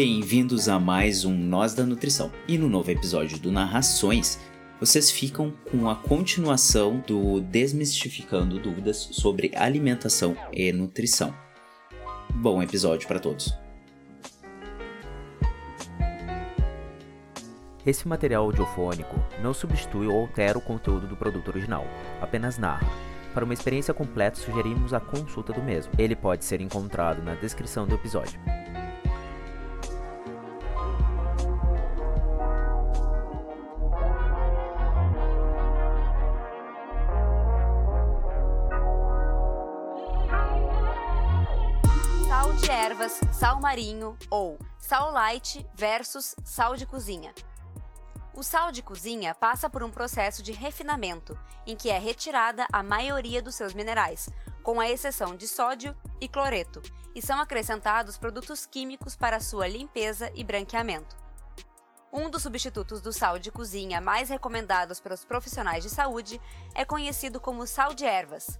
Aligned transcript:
Bem-vindos 0.00 0.68
a 0.68 0.78
mais 0.78 1.24
um 1.24 1.36
Nós 1.36 1.74
da 1.74 1.84
Nutrição. 1.84 2.30
E 2.46 2.56
no 2.56 2.68
novo 2.68 2.88
episódio 2.88 3.36
do 3.36 3.50
Narrações, 3.50 4.38
vocês 4.78 5.10
ficam 5.10 5.52
com 5.72 5.90
a 5.90 5.96
continuação 5.96 7.02
do 7.04 7.40
Desmistificando 7.40 8.60
Dúvidas 8.60 9.08
sobre 9.10 9.50
Alimentação 9.56 10.36
e 10.52 10.72
Nutrição. 10.72 11.34
Bom 12.32 12.62
episódio 12.62 13.08
para 13.08 13.18
todos. 13.18 13.52
Esse 17.84 18.06
material 18.06 18.44
audiofônico 18.44 19.16
não 19.42 19.52
substitui 19.52 20.06
ou 20.06 20.20
altera 20.20 20.56
o 20.56 20.62
conteúdo 20.62 21.08
do 21.08 21.16
produto 21.16 21.48
original, 21.48 21.84
apenas 22.20 22.56
narra. 22.56 22.88
Para 23.34 23.44
uma 23.44 23.54
experiência 23.54 23.92
completa, 23.92 24.38
sugerimos 24.38 24.94
a 24.94 25.00
consulta 25.00 25.52
do 25.52 25.60
mesmo. 25.60 25.92
Ele 25.98 26.14
pode 26.14 26.44
ser 26.44 26.60
encontrado 26.60 27.20
na 27.20 27.34
descrição 27.34 27.84
do 27.84 27.96
episódio. 27.96 28.38
Marinho 43.78 44.18
ou 44.28 44.58
sal 44.76 45.12
light 45.12 45.64
versus 45.72 46.34
sal 46.42 46.74
de 46.74 46.84
cozinha. 46.84 47.32
O 48.34 48.42
sal 48.42 48.72
de 48.72 48.82
cozinha 48.82 49.36
passa 49.36 49.70
por 49.70 49.84
um 49.84 49.90
processo 49.90 50.42
de 50.42 50.50
refinamento, 50.50 51.38
em 51.64 51.76
que 51.76 51.88
é 51.88 51.96
retirada 51.96 52.66
a 52.72 52.82
maioria 52.82 53.40
dos 53.40 53.54
seus 53.54 53.74
minerais, 53.74 54.28
com 54.64 54.80
a 54.80 54.90
exceção 54.90 55.36
de 55.36 55.46
sódio 55.46 55.96
e 56.20 56.28
cloreto, 56.28 56.82
e 57.14 57.22
são 57.22 57.40
acrescentados 57.40 58.18
produtos 58.18 58.66
químicos 58.66 59.14
para 59.14 59.38
sua 59.38 59.68
limpeza 59.68 60.28
e 60.34 60.42
branqueamento. 60.42 61.16
Um 62.12 62.28
dos 62.28 62.42
substitutos 62.42 63.00
do 63.00 63.12
sal 63.12 63.38
de 63.38 63.52
cozinha 63.52 64.00
mais 64.00 64.28
recomendados 64.28 64.98
pelos 64.98 65.24
profissionais 65.24 65.84
de 65.84 65.90
saúde 65.90 66.40
é 66.74 66.84
conhecido 66.84 67.40
como 67.40 67.64
sal 67.64 67.94
de 67.94 68.04
ervas. 68.04 68.58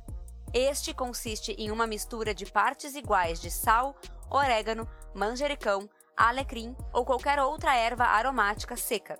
Este 0.54 0.94
consiste 0.94 1.52
em 1.52 1.70
uma 1.70 1.86
mistura 1.86 2.32
de 2.32 2.46
partes 2.46 2.94
iguais 2.94 3.40
de 3.40 3.50
sal, 3.50 3.96
orégano, 4.30 4.88
manjericão, 5.14 5.88
alecrim 6.16 6.76
ou 6.92 7.04
qualquer 7.04 7.40
outra 7.40 7.74
erva 7.74 8.04
aromática 8.04 8.76
seca. 8.76 9.18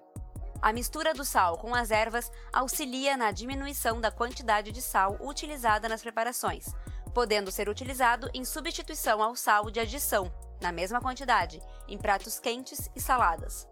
A 0.61 0.73
mistura 0.73 1.15
do 1.15 1.25
sal 1.25 1.57
com 1.59 1.73
as 1.75 1.93
ervas 1.93 2.33
auxilia 2.53 3.17
na 3.17 3.31
diminuição 3.31 4.01
da 4.01 4.11
quantidade 4.11 4.73
de 4.73 4.83
sal 4.83 5.17
utilizada 5.21 5.89
nas 5.89 6.03
preparações, 6.03 6.67
podendo 7.15 7.51
ser 7.53 7.69
utilizado 7.69 8.29
em 8.35 8.45
substituição 8.45 9.23
ao 9.23 9.37
sal 9.37 9.71
de 9.71 9.79
adição, 9.79 10.33
na 10.61 10.73
mesma 10.73 11.01
quantidade, 11.01 11.61
em 11.87 11.97
pratos 11.97 12.41
quentes 12.41 12.91
e 12.97 13.01
saladas. 13.01 13.69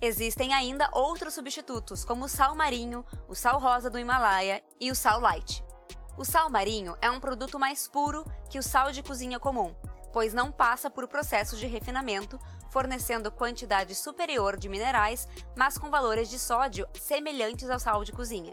Existem 0.00 0.54
ainda 0.54 0.88
outros 0.92 1.34
substitutos, 1.34 2.04
como 2.04 2.26
o 2.26 2.28
sal 2.28 2.54
marinho, 2.54 3.04
o 3.26 3.34
sal 3.34 3.58
rosa 3.58 3.90
do 3.90 3.98
Himalaia 3.98 4.62
e 4.80 4.92
o 4.92 4.94
sal 4.94 5.20
light. 5.20 5.64
O 6.16 6.24
sal 6.24 6.48
marinho 6.48 6.96
é 7.02 7.10
um 7.10 7.18
produto 7.18 7.58
mais 7.58 7.88
puro 7.88 8.24
que 8.48 8.60
o 8.60 8.62
sal 8.62 8.92
de 8.92 9.02
cozinha 9.02 9.40
comum, 9.40 9.74
pois 10.12 10.32
não 10.32 10.50
passa 10.50 10.90
por 10.90 11.06
processo 11.08 11.56
de 11.56 11.66
refinamento, 11.66 12.38
fornecendo 12.70 13.30
quantidade 13.30 13.94
superior 13.94 14.56
de 14.56 14.68
minerais, 14.68 15.26
mas 15.56 15.78
com 15.78 15.90
valores 15.90 16.28
de 16.28 16.38
sódio 16.38 16.86
semelhantes 16.94 17.70
ao 17.70 17.78
sal 17.78 18.04
de 18.04 18.12
cozinha. 18.12 18.52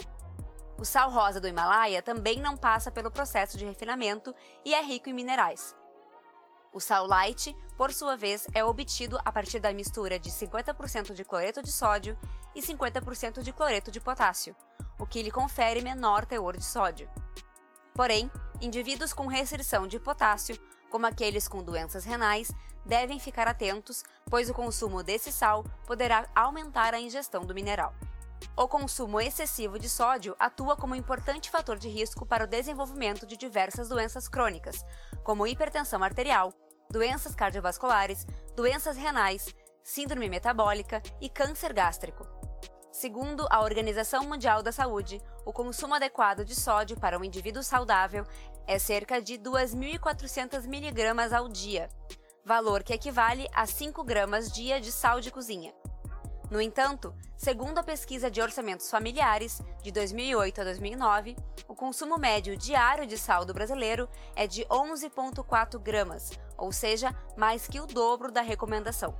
O 0.77 0.83
sal 0.83 1.09
rosa 1.09 1.39
do 1.39 1.47
Himalaia 1.47 2.01
também 2.01 2.39
não 2.39 2.57
passa 2.57 2.91
pelo 2.91 3.09
processo 3.09 3.57
de 3.57 3.65
refinamento 3.65 4.35
e 4.63 4.73
é 4.73 4.81
rico 4.83 5.09
em 5.09 5.13
minerais. 5.13 5.75
O 6.73 6.79
sal 6.81 7.07
light, 7.07 7.55
por 7.77 7.93
sua 7.93 8.17
vez, 8.17 8.45
é 8.53 8.63
obtido 8.63 9.17
a 9.23 9.31
partir 9.31 9.59
da 9.59 9.73
mistura 9.73 10.19
de 10.19 10.29
50% 10.29 11.13
de 11.13 11.23
cloreto 11.23 11.63
de 11.63 11.71
sódio 11.71 12.17
e 12.53 12.61
50% 12.61 13.41
de 13.41 13.53
cloreto 13.53 13.89
de 13.89 14.01
potássio, 14.01 14.53
o 14.99 15.05
que 15.05 15.21
lhe 15.21 15.31
confere 15.31 15.81
menor 15.81 16.25
teor 16.25 16.57
de 16.57 16.65
sódio. 16.65 17.09
Porém, 17.93 18.29
indivíduos 18.61 19.13
com 19.13 19.25
restrição 19.25 19.87
de 19.87 19.97
potássio, 19.97 20.59
como 20.95 21.07
aqueles 21.07 21.45
com 21.45 21.61
doenças 21.61 22.05
renais, 22.05 22.49
devem 22.85 23.19
ficar 23.19 23.49
atentos, 23.49 24.01
pois 24.29 24.49
o 24.49 24.53
consumo 24.53 25.03
desse 25.03 25.29
sal 25.29 25.65
poderá 25.85 26.25
aumentar 26.33 26.93
a 26.93 27.01
ingestão 27.01 27.45
do 27.45 27.53
mineral. 27.53 27.93
O 28.55 28.65
consumo 28.65 29.19
excessivo 29.19 29.77
de 29.77 29.89
sódio 29.89 30.37
atua 30.39 30.77
como 30.77 30.95
importante 30.95 31.51
fator 31.51 31.77
de 31.77 31.89
risco 31.89 32.25
para 32.25 32.45
o 32.45 32.47
desenvolvimento 32.47 33.27
de 33.27 33.35
diversas 33.35 33.89
doenças 33.89 34.29
crônicas, 34.29 34.85
como 35.21 35.45
hipertensão 35.45 36.01
arterial, 36.01 36.53
doenças 36.89 37.35
cardiovasculares, 37.35 38.25
doenças 38.55 38.95
renais, 38.95 39.53
síndrome 39.83 40.29
metabólica 40.29 41.03
e 41.19 41.27
câncer 41.27 41.73
gástrico. 41.73 42.25
Segundo 42.89 43.45
a 43.49 43.59
Organização 43.61 44.23
Mundial 44.23 44.63
da 44.63 44.71
Saúde, 44.71 45.21
o 45.45 45.51
consumo 45.51 45.95
adequado 45.95 46.45
de 46.45 46.55
sódio 46.55 46.97
para 46.97 47.19
um 47.19 47.25
indivíduo 47.25 47.61
saudável 47.61 48.25
é 48.67 48.79
cerca 48.79 49.21
de 49.21 49.37
2.400 49.37 50.65
mg 50.65 51.35
ao 51.35 51.47
dia, 51.47 51.89
valor 52.43 52.83
que 52.83 52.93
equivale 52.93 53.47
a 53.53 53.65
5 53.65 54.03
gramas 54.03 54.51
dia 54.51 54.79
de 54.79 54.91
sal 54.91 55.19
de 55.19 55.31
cozinha. 55.31 55.73
No 56.49 56.61
entanto, 56.61 57.13
segundo 57.35 57.79
a 57.79 57.83
pesquisa 57.83 58.29
de 58.29 58.39
orçamentos 58.39 58.89
familiares 58.89 59.61
de 59.81 59.91
2008 59.91 60.61
a 60.61 60.63
2009, 60.63 61.35
o 61.67 61.75
consumo 61.75 62.17
médio 62.17 62.55
diário 62.55 63.07
de 63.07 63.17
sal 63.17 63.45
do 63.45 63.53
brasileiro 63.53 64.07
é 64.35 64.45
de 64.45 64.63
11,4 64.65 65.79
gramas, 65.79 66.31
ou 66.57 66.71
seja, 66.71 67.15
mais 67.35 67.67
que 67.67 67.79
o 67.79 67.87
dobro 67.87 68.31
da 68.31 68.41
recomendação. 68.41 69.15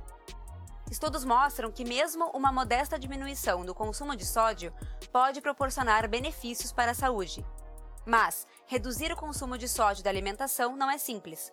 Estudos 0.88 1.24
mostram 1.24 1.72
que, 1.72 1.84
mesmo 1.84 2.30
uma 2.30 2.52
modesta 2.52 2.96
diminuição 2.96 3.64
do 3.64 3.74
consumo 3.74 4.14
de 4.14 4.24
sódio 4.24 4.72
pode 5.12 5.40
proporcionar 5.40 6.08
benefícios 6.08 6.72
para 6.72 6.92
a 6.92 6.94
saúde. 6.94 7.44
Mas, 8.06 8.46
reduzir 8.66 9.10
o 9.10 9.16
consumo 9.16 9.58
de 9.58 9.66
sódio 9.66 10.04
da 10.04 10.08
alimentação 10.08 10.76
não 10.76 10.88
é 10.88 10.96
simples. 10.96 11.50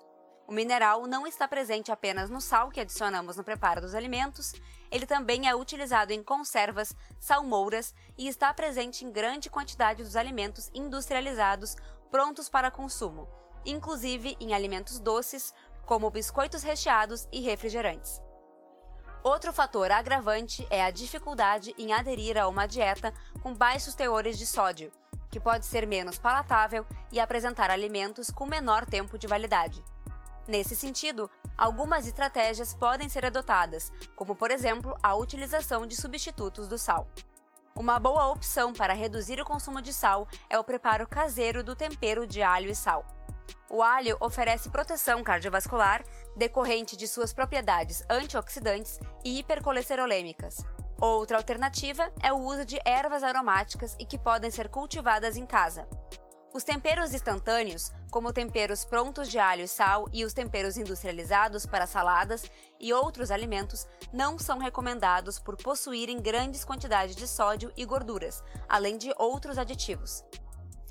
O 0.47 0.51
mineral 0.51 1.07
não 1.07 1.25
está 1.25 1.47
presente 1.47 1.91
apenas 1.91 2.29
no 2.29 2.39
sal 2.39 2.69
que 2.69 2.79
adicionamos 2.79 3.37
no 3.37 3.43
preparo 3.43 3.81
dos 3.81 3.95
alimentos, 3.95 4.53
ele 4.91 5.07
também 5.07 5.49
é 5.49 5.55
utilizado 5.55 6.13
em 6.13 6.21
conservas, 6.21 6.95
salmouras 7.19 7.95
e 8.15 8.27
está 8.27 8.53
presente 8.53 9.03
em 9.03 9.11
grande 9.11 9.49
quantidade 9.49 10.03
dos 10.03 10.15
alimentos 10.15 10.69
industrializados 10.75 11.75
prontos 12.11 12.49
para 12.49 12.69
consumo, 12.69 13.27
inclusive 13.65 14.37
em 14.39 14.53
alimentos 14.53 14.99
doces, 14.99 15.51
como 15.87 16.11
biscoitos 16.11 16.61
recheados 16.61 17.27
e 17.31 17.41
refrigerantes. 17.41 18.21
Outro 19.23 19.51
fator 19.51 19.89
agravante 19.89 20.67
é 20.69 20.83
a 20.83 20.91
dificuldade 20.91 21.73
em 21.79 21.93
aderir 21.93 22.37
a 22.37 22.47
uma 22.47 22.67
dieta 22.67 23.11
com 23.41 23.55
baixos 23.55 23.95
teores 23.95 24.37
de 24.37 24.45
sódio, 24.45 24.91
que 25.33 25.39
pode 25.39 25.65
ser 25.65 25.87
menos 25.87 26.19
palatável 26.19 26.85
e 27.11 27.19
apresentar 27.19 27.71
alimentos 27.71 28.29
com 28.29 28.45
menor 28.45 28.85
tempo 28.85 29.17
de 29.17 29.25
validade. 29.25 29.83
Nesse 30.47 30.75
sentido, 30.75 31.27
algumas 31.57 32.05
estratégias 32.05 32.75
podem 32.75 33.09
ser 33.09 33.25
adotadas, 33.25 33.91
como 34.15 34.35
por 34.35 34.51
exemplo 34.51 34.95
a 35.01 35.15
utilização 35.15 35.87
de 35.87 35.95
substitutos 35.95 36.67
do 36.67 36.77
sal. 36.77 37.07
Uma 37.75 37.97
boa 37.97 38.27
opção 38.27 38.73
para 38.73 38.93
reduzir 38.93 39.41
o 39.41 39.45
consumo 39.45 39.81
de 39.81 39.91
sal 39.91 40.27
é 40.47 40.59
o 40.59 40.63
preparo 40.63 41.07
caseiro 41.07 41.63
do 41.63 41.75
tempero 41.75 42.27
de 42.27 42.43
alho 42.43 42.69
e 42.69 42.75
sal. 42.75 43.03
O 43.71 43.81
alho 43.81 44.15
oferece 44.19 44.69
proteção 44.69 45.23
cardiovascular 45.23 46.03
decorrente 46.37 46.95
de 46.95 47.07
suas 47.07 47.33
propriedades 47.33 48.03
antioxidantes 48.07 48.99
e 49.25 49.39
hipercolesterolêmicas. 49.39 50.63
Outra 50.99 51.37
alternativa 51.37 52.11
é 52.21 52.31
o 52.31 52.37
uso 52.37 52.65
de 52.65 52.79
ervas 52.85 53.23
aromáticas 53.23 53.95
e 53.99 54.05
que 54.05 54.17
podem 54.17 54.49
ser 54.49 54.69
cultivadas 54.69 55.35
em 55.35 55.45
casa. 55.45 55.87
Os 56.53 56.63
temperos 56.63 57.15
instantâneos, 57.15 57.91
como 58.11 58.31
temperos 58.31 58.85
prontos 58.85 59.27
de 59.27 59.39
alho 59.39 59.63
e 59.63 59.67
sal 59.67 60.07
e 60.13 60.23
os 60.23 60.33
temperos 60.33 60.77
industrializados 60.77 61.65
para 61.65 61.87
saladas 61.87 62.43
e 62.79 62.93
outros 62.93 63.31
alimentos, 63.31 63.87
não 64.13 64.37
são 64.37 64.59
recomendados 64.59 65.39
por 65.39 65.57
possuírem 65.57 66.21
grandes 66.21 66.63
quantidades 66.63 67.15
de 67.15 67.27
sódio 67.27 67.73
e 67.75 67.83
gorduras, 67.83 68.43
além 68.69 68.99
de 68.99 69.11
outros 69.17 69.57
aditivos. 69.57 70.23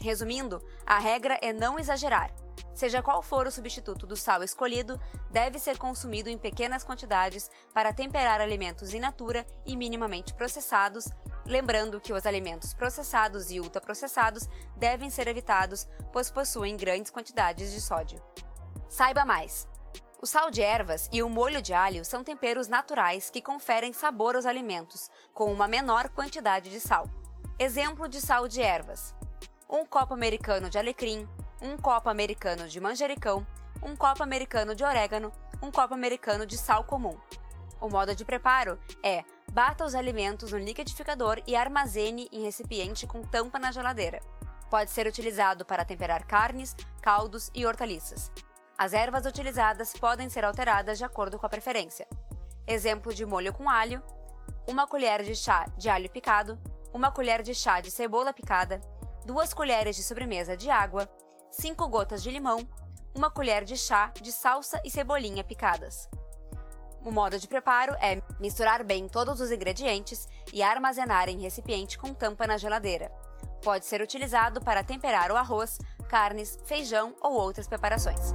Resumindo, 0.01 0.61
a 0.85 0.99
regra 0.99 1.39
é 1.41 1.53
não 1.53 1.79
exagerar. 1.79 2.35
Seja 2.75 3.03
qual 3.03 3.23
for 3.23 3.47
o 3.47 3.51
substituto 3.51 4.07
do 4.07 4.17
sal 4.17 4.43
escolhido, 4.43 5.01
deve 5.31 5.59
ser 5.59 5.79
consumido 5.79 6.29
em 6.29 6.39
pequenas 6.39 6.83
quantidades 6.83 7.51
para 7.73 7.93
temperar 7.93 8.41
alimentos 8.41 8.95
in 8.95 9.01
natura 9.01 9.47
e 9.67 9.77
minimamente 9.77 10.35
processados, 10.35 11.09
lembrando 11.47 12.01
que 12.01 12.13
os 12.13 12.27
alimentos 12.27 12.75
processados 12.75 13.51
e 13.51 13.61
ultraprocessados 13.61 14.49
devem 14.77 15.11
ser 15.11 15.29
evitados, 15.29 15.87
pois 16.13 16.31
possuem 16.31 16.77
grandes 16.77 17.11
quantidades 17.11 17.73
de 17.73 17.81
sódio. 17.81 18.23
Saiba 18.89 19.25
mais! 19.25 19.69
O 20.21 20.27
sal 20.27 20.53
de 20.53 20.63
ervas 20.63 21.09
e 21.13 21.21
o 21.21 21.29
molho 21.29 21.61
de 21.61 21.75
alho 21.75 22.05
são 22.05 22.23
temperos 22.23 22.69
naturais 22.69 23.29
que 23.29 23.43
conferem 23.43 23.93
sabor 23.93 24.37
aos 24.37 24.47
alimentos, 24.47 25.11
com 25.35 25.53
uma 25.53 25.67
menor 25.67 26.09
quantidade 26.11 26.71
de 26.71 26.79
sal. 26.79 27.11
Exemplo 27.59 28.09
de 28.09 28.21
sal 28.21 28.47
de 28.47 28.63
ervas: 28.63 29.15
um 29.69 29.85
copo 29.85 30.15
americano 30.15 30.71
de 30.71 30.79
alecrim, 30.79 31.29
um 31.63 31.77
copo 31.77 32.09
americano 32.09 32.69
de 32.69 32.81
manjericão, 32.81 33.47
um 33.81 33.95
copo 33.95 34.23
americano 34.23 34.75
de 34.75 34.83
orégano, 34.83 35.33
um 35.63 35.71
copo 35.71 35.95
americano 35.95 36.45
de 36.45 36.59
sal 36.59 36.83
comum. 36.83 37.17
O 37.81 37.89
modo 37.89 38.15
de 38.17 38.25
preparo 38.25 38.79
é: 39.03 39.25
bata 39.53 39.85
os 39.85 39.95
alimentos 39.95 40.51
no 40.51 40.59
liquidificador 40.59 41.41
e 41.47 41.55
armazene 41.55 42.29
em 42.33 42.43
recipiente 42.43 43.07
com 43.07 43.23
tampa 43.23 43.61
na 43.61 43.71
geladeira. 43.71 44.21
Pode 44.69 44.91
ser 44.91 45.07
utilizado 45.07 45.65
para 45.65 45.85
temperar 45.85 46.27
carnes, 46.27 46.75
caldos 47.01 47.51
e 47.55 47.65
hortaliças. 47.65 48.33
As 48.77 48.93
ervas 48.93 49.25
utilizadas 49.25 49.93
podem 49.93 50.29
ser 50.29 50.45
alteradas 50.45 50.99
de 50.99 51.05
acordo 51.05 51.39
com 51.39 51.47
a 51.47 51.49
preferência. 51.49 52.09
Exemplo 52.67 53.15
de 53.15 53.25
molho 53.25 53.53
com 53.53 53.71
alho: 53.71 54.03
uma 54.67 54.87
colher 54.87 55.23
de 55.23 55.37
chá 55.37 55.67
de 55.77 55.89
alho 55.89 56.11
picado, 56.11 56.59
uma 56.93 57.13
colher 57.13 57.43
de 57.43 57.55
chá 57.55 57.81
de 57.81 57.91
cebola 57.91 58.33
picada, 58.33 58.81
duas 59.25 59.55
colheres 59.55 59.95
de 59.95 60.03
sobremesa 60.03 60.57
de 60.57 60.71
água, 60.71 61.09
5 61.53 61.87
gotas 61.87 62.23
de 62.23 62.31
limão, 62.31 62.67
uma 63.15 63.31
colher 63.31 63.63
de 63.63 63.77
chá 63.77 64.11
de 64.23 64.33
salsa 64.33 64.81
e 64.85 64.91
cebolinha 64.91 65.45
picadas. 65.45 66.09
O 67.05 67.11
modo 67.11 67.39
de 67.39 67.47
preparo 67.47 67.95
é 68.01 68.23
misturar 68.41 68.83
bem 68.83 69.07
todos 69.07 69.39
os 69.39 69.53
ingredientes 69.53 70.27
e 70.51 70.63
armazenar 70.63 71.29
em 71.29 71.41
recipiente 71.41 71.99
com 71.99 72.15
tampa 72.15 72.47
na 72.47 72.57
geladeira. 72.57 73.13
Pode 73.63 73.85
ser 73.85 74.01
utilizado 74.01 74.63
para 74.63 74.83
temperar 74.83 75.31
o 75.31 75.37
arroz, 75.37 75.79
carnes, 76.09 76.59
feijão 76.65 77.15
ou 77.21 77.35
outras 77.35 77.69
preparações. 77.69 78.33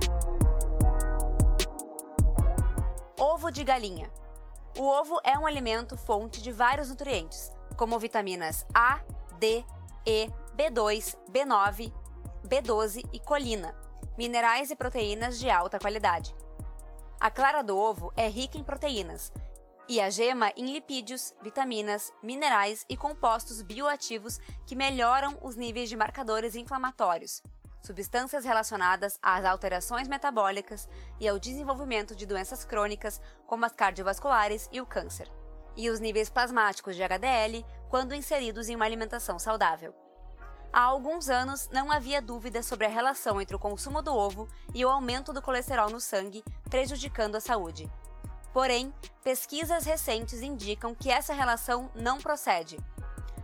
Ovo 3.20 3.52
de 3.52 3.64
galinha. 3.64 4.12
O 4.78 4.84
ovo 4.84 5.20
é 5.24 5.38
um 5.40 5.48
alimento 5.48 5.98
fonte 5.98 6.40
de 6.40 6.52
vários 6.52 6.90
nutrientes, 6.90 7.52
como 7.76 7.98
vitaminas 7.98 8.64
A, 8.76 9.00
D, 9.40 9.66
E, 10.06 10.30
B2, 10.56 11.18
B9, 11.32 11.92
B12 12.48 13.04
e 13.12 13.20
colina, 13.20 13.76
minerais 14.18 14.72
e 14.72 14.76
proteínas 14.76 15.38
de 15.38 15.50
alta 15.50 15.78
qualidade. 15.78 16.36
A 17.20 17.30
clara 17.30 17.62
do 17.62 17.78
ovo 17.78 18.14
é 18.16 18.28
rica 18.28 18.58
em 18.58 18.64
proteínas 18.64 19.32
e 19.90 20.02
a 20.02 20.10
gema 20.10 20.52
em 20.56 20.72
lipídios, 20.74 21.34
vitaminas, 21.42 22.12
minerais 22.22 22.86
e 22.90 22.98
compostos 22.98 23.62
bioativos 23.62 24.40
que 24.66 24.76
melhoram 24.76 25.38
os 25.42 25.56
níveis 25.56 25.90
de 25.90 25.96
marcadores 25.96 26.56
inflamatórios, 26.56 27.42
substâncias 27.82 28.44
relacionadas 28.44 29.18
às 29.22 29.46
alterações 29.46 30.08
metabólicas 30.08 30.90
e 31.20 31.28
ao 31.28 31.40
desenvolvimento 31.40 32.16
de 32.16 32.26
doenças 32.26 32.66
crônicas 32.66 33.22
como 33.46 33.66
as 33.66 33.72
cardiovasculares 33.72 34.68
e 34.72 34.82
o 34.82 34.86
câncer, 34.86 35.32
e 35.76 35.90
os 35.90 36.00
níveis 36.00 36.30
plasmáticos 36.30 36.96
de 36.96 37.04
HDL 37.04 37.66
quando 37.90 38.14
inseridos 38.14 38.68
em 38.68 38.76
uma 38.76 38.86
alimentação 38.86 39.40
saudável. 39.40 39.96
Há 40.78 40.84
alguns 40.84 41.28
anos 41.28 41.68
não 41.72 41.92
havia 41.92 42.22
dúvida 42.22 42.62
sobre 42.62 42.86
a 42.86 42.90
relação 42.90 43.42
entre 43.42 43.56
o 43.56 43.60
consumo 43.60 44.00
do 44.00 44.14
ovo 44.14 44.48
e 44.76 44.86
o 44.86 44.90
aumento 44.90 45.34
do 45.34 45.42
colesterol 45.42 45.90
no 45.90 46.00
sangue, 46.00 46.44
prejudicando 46.70 47.34
a 47.34 47.40
saúde. 47.40 47.92
Porém, 48.54 48.94
pesquisas 49.24 49.86
recentes 49.86 50.40
indicam 50.44 50.94
que 50.94 51.10
essa 51.10 51.34
relação 51.34 51.90
não 51.96 52.20
procede. 52.20 52.78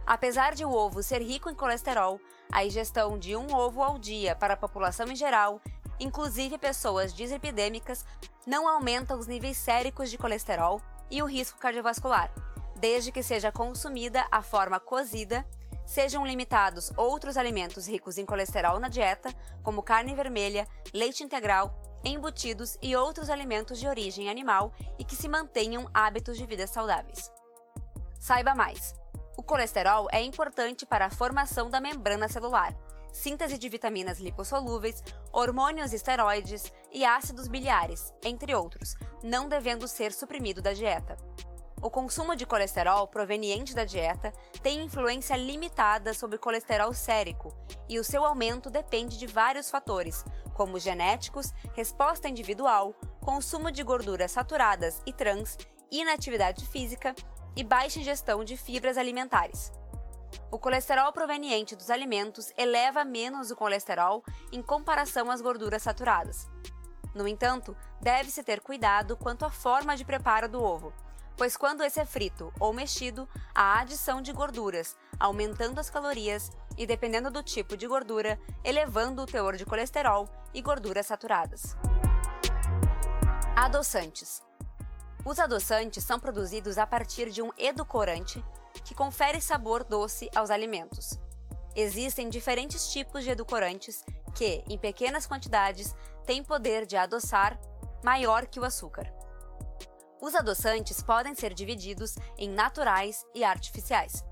Apesar 0.05 0.53
de 0.53 0.63
o 0.63 0.71
ovo 0.71 1.01
ser 1.01 1.23
rico 1.23 1.49
em 1.49 1.55
colesterol, 1.55 2.21
a 2.51 2.63
ingestão 2.63 3.17
de 3.17 3.35
um 3.35 3.51
ovo 3.51 3.81
ao 3.81 3.97
dia 3.97 4.35
para 4.35 4.53
a 4.53 4.57
população 4.57 5.07
em 5.07 5.15
geral, 5.15 5.59
inclusive 5.99 6.59
pessoas 6.59 7.11
dislipidêmicas, 7.11 8.05
não 8.45 8.67
aumenta 8.67 9.17
os 9.17 9.25
níveis 9.25 9.57
séricos 9.57 10.11
de 10.11 10.19
colesterol 10.19 10.79
e 11.09 11.19
o 11.23 11.25
risco 11.25 11.57
cardiovascular, 11.57 12.31
desde 12.75 13.11
que 13.11 13.23
seja 13.23 13.51
consumida 13.51 14.23
a 14.29 14.43
forma 14.43 14.79
cozida 14.79 15.43
Sejam 15.85 16.25
limitados 16.25 16.91
outros 16.95 17.37
alimentos 17.37 17.87
ricos 17.87 18.17
em 18.17 18.25
colesterol 18.25 18.79
na 18.79 18.87
dieta, 18.87 19.33
como 19.61 19.83
carne 19.83 20.15
vermelha, 20.15 20.67
leite 20.93 21.23
integral, 21.23 21.73
embutidos 22.03 22.77
e 22.81 22.95
outros 22.95 23.29
alimentos 23.29 23.79
de 23.79 23.87
origem 23.87 24.29
animal 24.29 24.73
e 24.97 25.03
que 25.03 25.15
se 25.15 25.27
mantenham 25.27 25.89
hábitos 25.93 26.37
de 26.37 26.45
vida 26.45 26.67
saudáveis. 26.67 27.31
Saiba 28.19 28.55
mais! 28.55 28.93
O 29.37 29.43
colesterol 29.43 30.07
é 30.11 30.21
importante 30.21 30.85
para 30.85 31.07
a 31.07 31.09
formação 31.09 31.69
da 31.69 31.81
membrana 31.81 32.27
celular, 32.27 32.73
síntese 33.11 33.57
de 33.57 33.69
vitaminas 33.69 34.19
lipossolúveis, 34.19 35.03
hormônios 35.31 35.93
esteroides 35.93 36.71
e 36.91 37.03
ácidos 37.03 37.47
biliares, 37.47 38.13
entre 38.23 38.55
outros, 38.55 38.95
não 39.23 39.49
devendo 39.49 39.87
ser 39.87 40.11
suprimido 40.11 40.61
da 40.61 40.73
dieta. 40.73 41.17
O 41.83 41.89
consumo 41.89 42.33
de 42.33 42.45
colesterol 42.45 43.05
proveniente 43.09 43.75
da 43.75 43.83
dieta 43.83 44.31
tem 44.61 44.85
influência 44.85 45.35
limitada 45.35 46.13
sobre 46.13 46.37
colesterol 46.37 46.93
sérico, 46.93 47.53
e 47.89 47.99
o 47.99 48.05
seu 48.05 48.23
aumento 48.23 48.69
depende 48.69 49.19
de 49.19 49.27
vários 49.27 49.69
fatores, 49.69 50.23
como 50.53 50.79
genéticos, 50.79 51.51
resposta 51.73 52.29
individual, 52.29 52.93
consumo 53.19 53.69
de 53.69 53.83
gorduras 53.83 54.31
saturadas 54.31 55.01
e 55.05 55.11
trans, 55.11 55.57
inatividade 55.91 56.65
física 56.65 57.13
e 57.53 57.65
baixa 57.65 57.99
ingestão 57.99 58.45
de 58.45 58.55
fibras 58.55 58.97
alimentares. 58.97 59.69
O 60.49 60.57
colesterol 60.57 61.11
proveniente 61.11 61.75
dos 61.75 61.89
alimentos 61.89 62.53
eleva 62.57 63.03
menos 63.03 63.51
o 63.51 63.57
colesterol 63.57 64.23
em 64.53 64.61
comparação 64.61 65.29
às 65.29 65.41
gorduras 65.41 65.83
saturadas. 65.83 66.49
No 67.13 67.27
entanto, 67.27 67.75
deve-se 67.99 68.41
ter 68.41 68.61
cuidado 68.61 69.17
quanto 69.17 69.43
à 69.43 69.49
forma 69.49 69.97
de 69.97 70.05
preparo 70.05 70.47
do 70.47 70.63
ovo 70.63 70.93
pois 71.37 71.57
quando 71.57 71.83
esse 71.83 71.99
é 71.99 72.05
frito 72.05 72.53
ou 72.59 72.73
mexido, 72.73 73.27
há 73.53 73.79
adição 73.79 74.21
de 74.21 74.31
gorduras, 74.31 74.95
aumentando 75.19 75.79
as 75.79 75.89
calorias 75.89 76.51
e, 76.77 76.85
dependendo 76.85 77.29
do 77.29 77.43
tipo 77.43 77.75
de 77.77 77.87
gordura, 77.87 78.39
elevando 78.63 79.21
o 79.21 79.25
teor 79.25 79.55
de 79.55 79.65
colesterol 79.65 80.27
e 80.53 80.61
gorduras 80.61 81.07
saturadas. 81.07 81.75
Adoçantes. 83.55 84.41
Os 85.25 85.39
adoçantes 85.39 86.03
são 86.03 86.19
produzidos 86.19 86.77
a 86.77 86.85
partir 86.85 87.29
de 87.29 87.41
um 87.41 87.51
edulcorante 87.57 88.43
que 88.83 88.95
confere 88.95 89.39
sabor 89.39 89.83
doce 89.83 90.29
aos 90.35 90.49
alimentos. 90.49 91.19
Existem 91.75 92.29
diferentes 92.29 92.91
tipos 92.91 93.23
de 93.23 93.31
edulcorantes 93.31 94.03
que, 94.35 94.63
em 94.67 94.77
pequenas 94.77 95.25
quantidades, 95.25 95.95
têm 96.25 96.43
poder 96.43 96.85
de 96.85 96.97
adoçar 96.97 97.59
maior 98.03 98.45
que 98.45 98.59
o 98.59 98.65
açúcar. 98.65 99.11
Os 100.23 100.35
adoçantes 100.35 101.03
podem 101.03 101.35
ser 101.35 101.53
divididos 101.53 102.15
em 102.37 102.49
naturais 102.49 103.25
e 103.35 103.43
artificiais. 103.43 104.23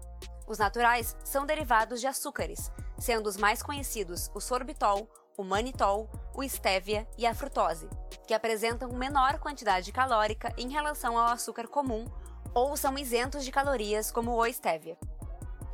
Os 0.47 0.57
naturais 0.57 1.17
são 1.21 1.45
derivados 1.45 1.99
de 1.99 2.07
açúcares, 2.07 2.71
sendo 2.97 3.27
os 3.27 3.35
mais 3.35 3.61
conhecidos 3.61 4.31
o 4.33 4.39
sorbitol, 4.39 5.05
o 5.37 5.43
manitol, 5.43 6.09
o 6.33 6.47
stevia 6.47 7.05
e 7.17 7.27
a 7.27 7.35
frutose, 7.35 7.89
que 8.25 8.33
apresentam 8.33 8.93
menor 8.93 9.37
quantidade 9.39 9.91
calórica 9.91 10.53
em 10.57 10.69
relação 10.69 11.17
ao 11.17 11.27
açúcar 11.27 11.67
comum 11.67 12.05
ou 12.53 12.77
são 12.77 12.97
isentos 12.97 13.43
de 13.43 13.51
calorias 13.51 14.13
como 14.13 14.41
o 14.41 14.45
stevia. 14.49 14.97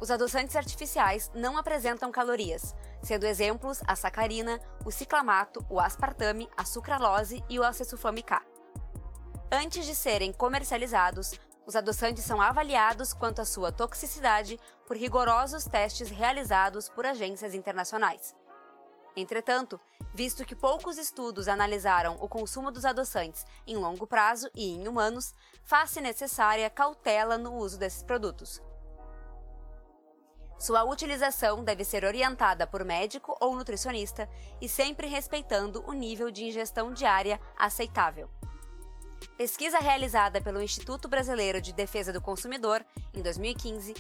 Os 0.02 0.10
adoçantes 0.10 0.56
artificiais 0.56 1.30
não 1.36 1.60
apresentam 1.60 2.12
calorias, 2.12 2.76
sendo 3.04 3.28
exemplos 3.28 3.84
a 3.86 3.96
sacarina, 3.96 4.60
o 4.84 4.90
ciclamato, 4.90 5.64
o 5.70 5.80
aspartame, 5.80 6.50
a 6.58 6.66
sucralose 6.66 7.44
e 7.48 7.60
o 7.60 7.64
acesulfame 7.64 8.24
K. 8.24 8.57
Antes 9.52 9.86
de 9.86 9.96
serem 9.96 10.34
comercializados, 10.34 11.32
os 11.66 11.74
adoçantes 11.74 12.26
são 12.26 12.42
avaliados 12.42 13.14
quanto 13.14 13.40
à 13.40 13.46
sua 13.46 13.72
toxicidade 13.72 14.60
por 14.86 14.98
rigorosos 14.98 15.64
testes 15.64 16.10
realizados 16.10 16.90
por 16.90 17.06
agências 17.06 17.54
internacionais. 17.54 18.36
Entretanto, 19.16 19.80
visto 20.14 20.44
que 20.44 20.54
poucos 20.54 20.98
estudos 20.98 21.48
analisaram 21.48 22.18
o 22.20 22.28
consumo 22.28 22.72
dos 22.72 22.84
adoçantes 22.84 23.46
em 23.66 23.78
longo 23.78 24.06
prazo 24.06 24.50
e 24.54 24.76
em 24.76 24.86
humanos, 24.86 25.34
faz-se 25.64 26.02
necessária 26.02 26.70
cautela 26.70 27.38
no 27.38 27.56
uso 27.56 27.80
desses 27.80 28.04
produtos. 28.04 28.62
Sua 30.60 30.84
utilização 30.84 31.64
deve 31.64 31.86
ser 31.86 32.04
orientada 32.04 32.68
por 32.68 32.84
médico 32.84 33.38
ou 33.40 33.56
nutricionista 33.56 34.30
e 34.60 34.68
sempre 34.68 35.08
respeitando 35.08 35.86
o 35.88 35.94
nível 35.94 36.30
de 36.30 36.44
ingestão 36.44 36.92
diária 36.92 37.40
aceitável. 37.58 38.30
Pesquisa 39.38 39.78
realizada 39.78 40.42
pelo 40.42 40.64
Instituto 40.64 41.08
Brasileiro 41.08 41.62
de 41.62 41.72
Defesa 41.72 42.12
do 42.12 42.20
Consumidor, 42.20 42.84
em 43.14 43.22
2015, 43.22 43.94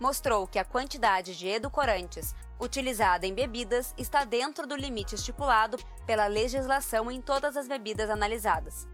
mostrou 0.00 0.46
que 0.46 0.58
a 0.58 0.64
quantidade 0.64 1.36
de 1.36 1.46
edulcorantes 1.46 2.34
utilizada 2.58 3.26
em 3.26 3.34
bebidas 3.34 3.92
está 3.98 4.24
dentro 4.24 4.66
do 4.66 4.74
limite 4.74 5.14
estipulado 5.14 5.76
pela 6.06 6.26
legislação 6.26 7.10
em 7.10 7.20
todas 7.20 7.54
as 7.54 7.68
bebidas 7.68 8.08
analisadas. 8.08 8.88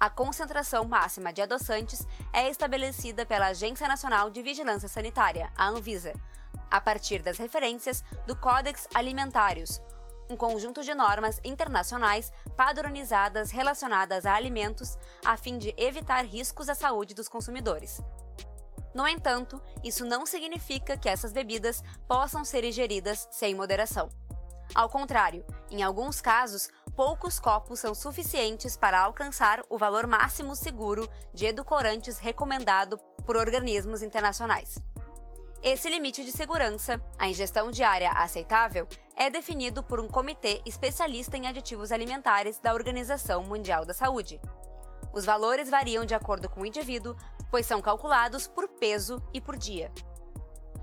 A 0.00 0.10
concentração 0.10 0.84
máxima 0.84 1.32
de 1.32 1.40
adoçantes 1.40 2.04
é 2.32 2.50
estabelecida 2.50 3.24
pela 3.24 3.46
Agência 3.46 3.86
Nacional 3.86 4.30
de 4.30 4.42
Vigilância 4.42 4.88
Sanitária, 4.88 5.52
a 5.56 5.68
Anvisa, 5.68 6.14
a 6.68 6.80
partir 6.80 7.22
das 7.22 7.38
referências 7.38 8.02
do 8.26 8.34
Codex 8.34 8.88
Alimentários, 8.92 9.80
um 10.30 10.36
conjunto 10.36 10.82
de 10.82 10.94
normas 10.94 11.40
internacionais 11.44 12.32
padronizadas 12.56 13.50
relacionadas 13.50 14.26
a 14.26 14.34
alimentos 14.34 14.98
a 15.24 15.36
fim 15.36 15.58
de 15.58 15.74
evitar 15.76 16.24
riscos 16.24 16.68
à 16.68 16.74
saúde 16.74 17.14
dos 17.14 17.28
consumidores. 17.28 18.00
No 18.94 19.06
entanto, 19.06 19.62
isso 19.84 20.04
não 20.04 20.26
significa 20.26 20.96
que 20.96 21.08
essas 21.08 21.32
bebidas 21.32 21.82
possam 22.06 22.44
ser 22.44 22.64
ingeridas 22.64 23.28
sem 23.30 23.54
moderação. 23.54 24.08
Ao 24.74 24.88
contrário, 24.88 25.44
em 25.70 25.82
alguns 25.82 26.20
casos, 26.20 26.68
poucos 26.94 27.38
copos 27.38 27.78
são 27.78 27.94
suficientes 27.94 28.76
para 28.76 29.00
alcançar 29.00 29.62
o 29.70 29.78
valor 29.78 30.06
máximo 30.06 30.54
seguro 30.54 31.08
de 31.32 31.46
edulcorantes 31.46 32.18
recomendado 32.18 32.98
por 33.24 33.36
organismos 33.36 34.02
internacionais. 34.02 34.78
Esse 35.62 35.90
limite 35.90 36.24
de 36.24 36.30
segurança, 36.30 37.02
a 37.18 37.28
ingestão 37.28 37.70
diária 37.70 38.10
aceitável, 38.12 38.86
é 39.16 39.28
definido 39.28 39.82
por 39.82 39.98
um 39.98 40.06
comitê 40.06 40.62
especialista 40.64 41.36
em 41.36 41.48
aditivos 41.48 41.90
alimentares 41.90 42.60
da 42.60 42.72
Organização 42.72 43.42
Mundial 43.42 43.84
da 43.84 43.92
Saúde. 43.92 44.40
Os 45.12 45.24
valores 45.24 45.68
variam 45.68 46.04
de 46.04 46.14
acordo 46.14 46.48
com 46.48 46.60
o 46.60 46.66
indivíduo, 46.66 47.16
pois 47.50 47.66
são 47.66 47.82
calculados 47.82 48.46
por 48.46 48.68
peso 48.68 49.20
e 49.34 49.40
por 49.40 49.56
dia. 49.56 49.90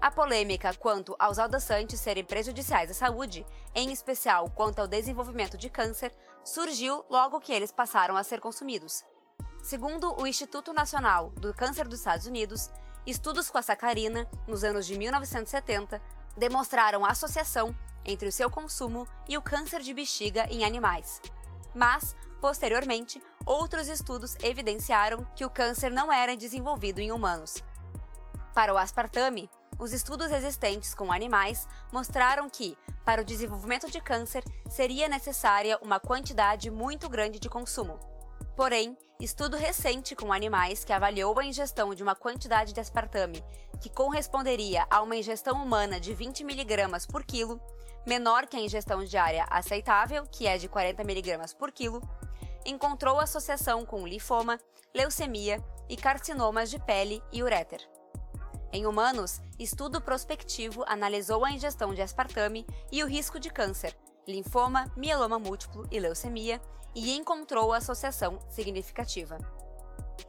A 0.01 0.11
polêmica 0.11 0.73
quanto 0.73 1.15
aos 1.17 1.39
adoçantes 1.39 2.01
serem 2.01 2.25
prejudiciais 2.25 2.91
à 2.91 2.93
saúde, 2.93 3.45
em 3.73 3.93
especial 3.93 4.49
quanto 4.49 4.79
ao 4.79 4.87
desenvolvimento 4.87 5.57
de 5.57 5.69
câncer, 5.69 6.13
surgiu 6.43 7.05
logo 7.09 7.39
que 7.39 7.53
eles 7.53 7.71
passaram 7.71 8.17
a 8.17 8.23
ser 8.23 8.41
consumidos. 8.41 9.05
Segundo 9.63 10.13
o 10.21 10.27
Instituto 10.27 10.73
Nacional 10.73 11.29
do 11.31 11.53
Câncer 11.53 11.87
dos 11.87 11.99
Estados 11.99 12.27
Unidos, 12.27 12.69
estudos 13.05 13.49
com 13.49 13.57
a 13.57 13.61
sacarina, 13.61 14.27
nos 14.47 14.63
anos 14.63 14.85
de 14.85 14.97
1970, 14.97 16.01
demonstraram 16.35 17.05
associação 17.05 17.75
entre 18.03 18.27
o 18.27 18.31
seu 18.31 18.49
consumo 18.49 19.07
e 19.27 19.37
o 19.37 19.41
câncer 19.41 19.81
de 19.81 19.93
bexiga 19.93 20.45
em 20.49 20.63
animais. 20.63 21.21
Mas, 21.73 22.15
posteriormente, 22.39 23.21
outros 23.45 23.87
estudos 23.87 24.35
evidenciaram 24.43 25.25
que 25.35 25.45
o 25.45 25.49
câncer 25.49 25.91
não 25.91 26.11
era 26.11 26.35
desenvolvido 26.35 26.99
em 26.99 27.11
humanos. 27.11 27.63
Para 28.53 28.73
o 28.73 28.77
aspartame, 28.77 29.49
os 29.77 29.91
estudos 29.91 30.31
existentes 30.31 30.93
com 30.93 31.11
animais 31.11 31.67
mostraram 31.91 32.49
que, 32.49 32.77
para 33.03 33.21
o 33.21 33.25
desenvolvimento 33.25 33.91
de 33.91 33.99
câncer, 33.99 34.43
seria 34.69 35.09
necessária 35.09 35.77
uma 35.81 35.99
quantidade 35.99 36.71
muito 36.71 37.09
grande 37.09 37.39
de 37.39 37.49
consumo. 37.49 37.99
Porém, 38.55 38.97
estudo 39.25 39.57
recente 39.57 40.15
com 40.15 40.31
animais 40.31 40.85
que 40.85 40.93
avaliou 40.93 41.39
a 41.39 41.43
ingestão 41.43 41.95
de 41.95 42.03
uma 42.03 42.13
quantidade 42.13 42.71
de 42.71 42.79
aspartame 42.79 43.43
que 43.81 43.89
corresponderia 43.89 44.85
a 44.87 45.01
uma 45.01 45.15
ingestão 45.15 45.63
humana 45.63 45.99
de 45.99 46.13
20 46.13 46.41
mg 46.41 47.07
por 47.11 47.23
quilo, 47.23 47.59
menor 48.05 48.45
que 48.45 48.55
a 48.55 48.59
ingestão 48.59 49.03
diária 49.03 49.43
aceitável, 49.49 50.27
que 50.27 50.45
é 50.45 50.59
de 50.59 50.69
40 50.69 51.01
mg 51.01 51.55
por 51.57 51.71
quilo, 51.71 52.07
encontrou 52.67 53.19
associação 53.19 53.83
com 53.83 54.05
linfoma, 54.05 54.59
leucemia 54.93 55.57
e 55.89 55.97
carcinomas 55.97 56.69
de 56.69 56.77
pele 56.77 57.19
e 57.33 57.41
uréter. 57.41 57.81
Em 58.71 58.85
humanos, 58.85 59.41
estudo 59.57 59.99
prospectivo 59.99 60.83
analisou 60.85 61.43
a 61.43 61.51
ingestão 61.51 61.95
de 61.95 62.01
aspartame 62.03 62.63
e 62.91 63.03
o 63.03 63.07
risco 63.07 63.39
de 63.39 63.49
câncer, 63.49 63.97
linfoma, 64.27 64.85
mieloma 64.95 65.39
múltiplo 65.39 65.87
e 65.89 65.99
leucemia 65.99 66.61
e 66.95 67.11
encontrou 67.11 67.73
associação 67.73 68.39
significativa. 68.49 69.37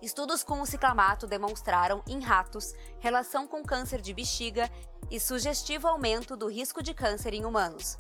Estudos 0.03 0.43
com 0.43 0.61
o 0.61 0.67
ciclamato 0.67 1.27
demonstraram 1.27 2.03
em 2.07 2.21
ratos 2.21 2.75
relação 2.99 3.47
com 3.47 3.63
câncer 3.63 4.01
de 4.01 4.13
bexiga 4.13 4.71
e 5.11 5.19
sugestivo 5.21 5.87
aumento 5.87 6.37
do 6.37 6.49
risco 6.49 6.83
de 6.83 6.93
câncer 6.93 7.33
em 7.33 7.45
humanos. 7.45 7.97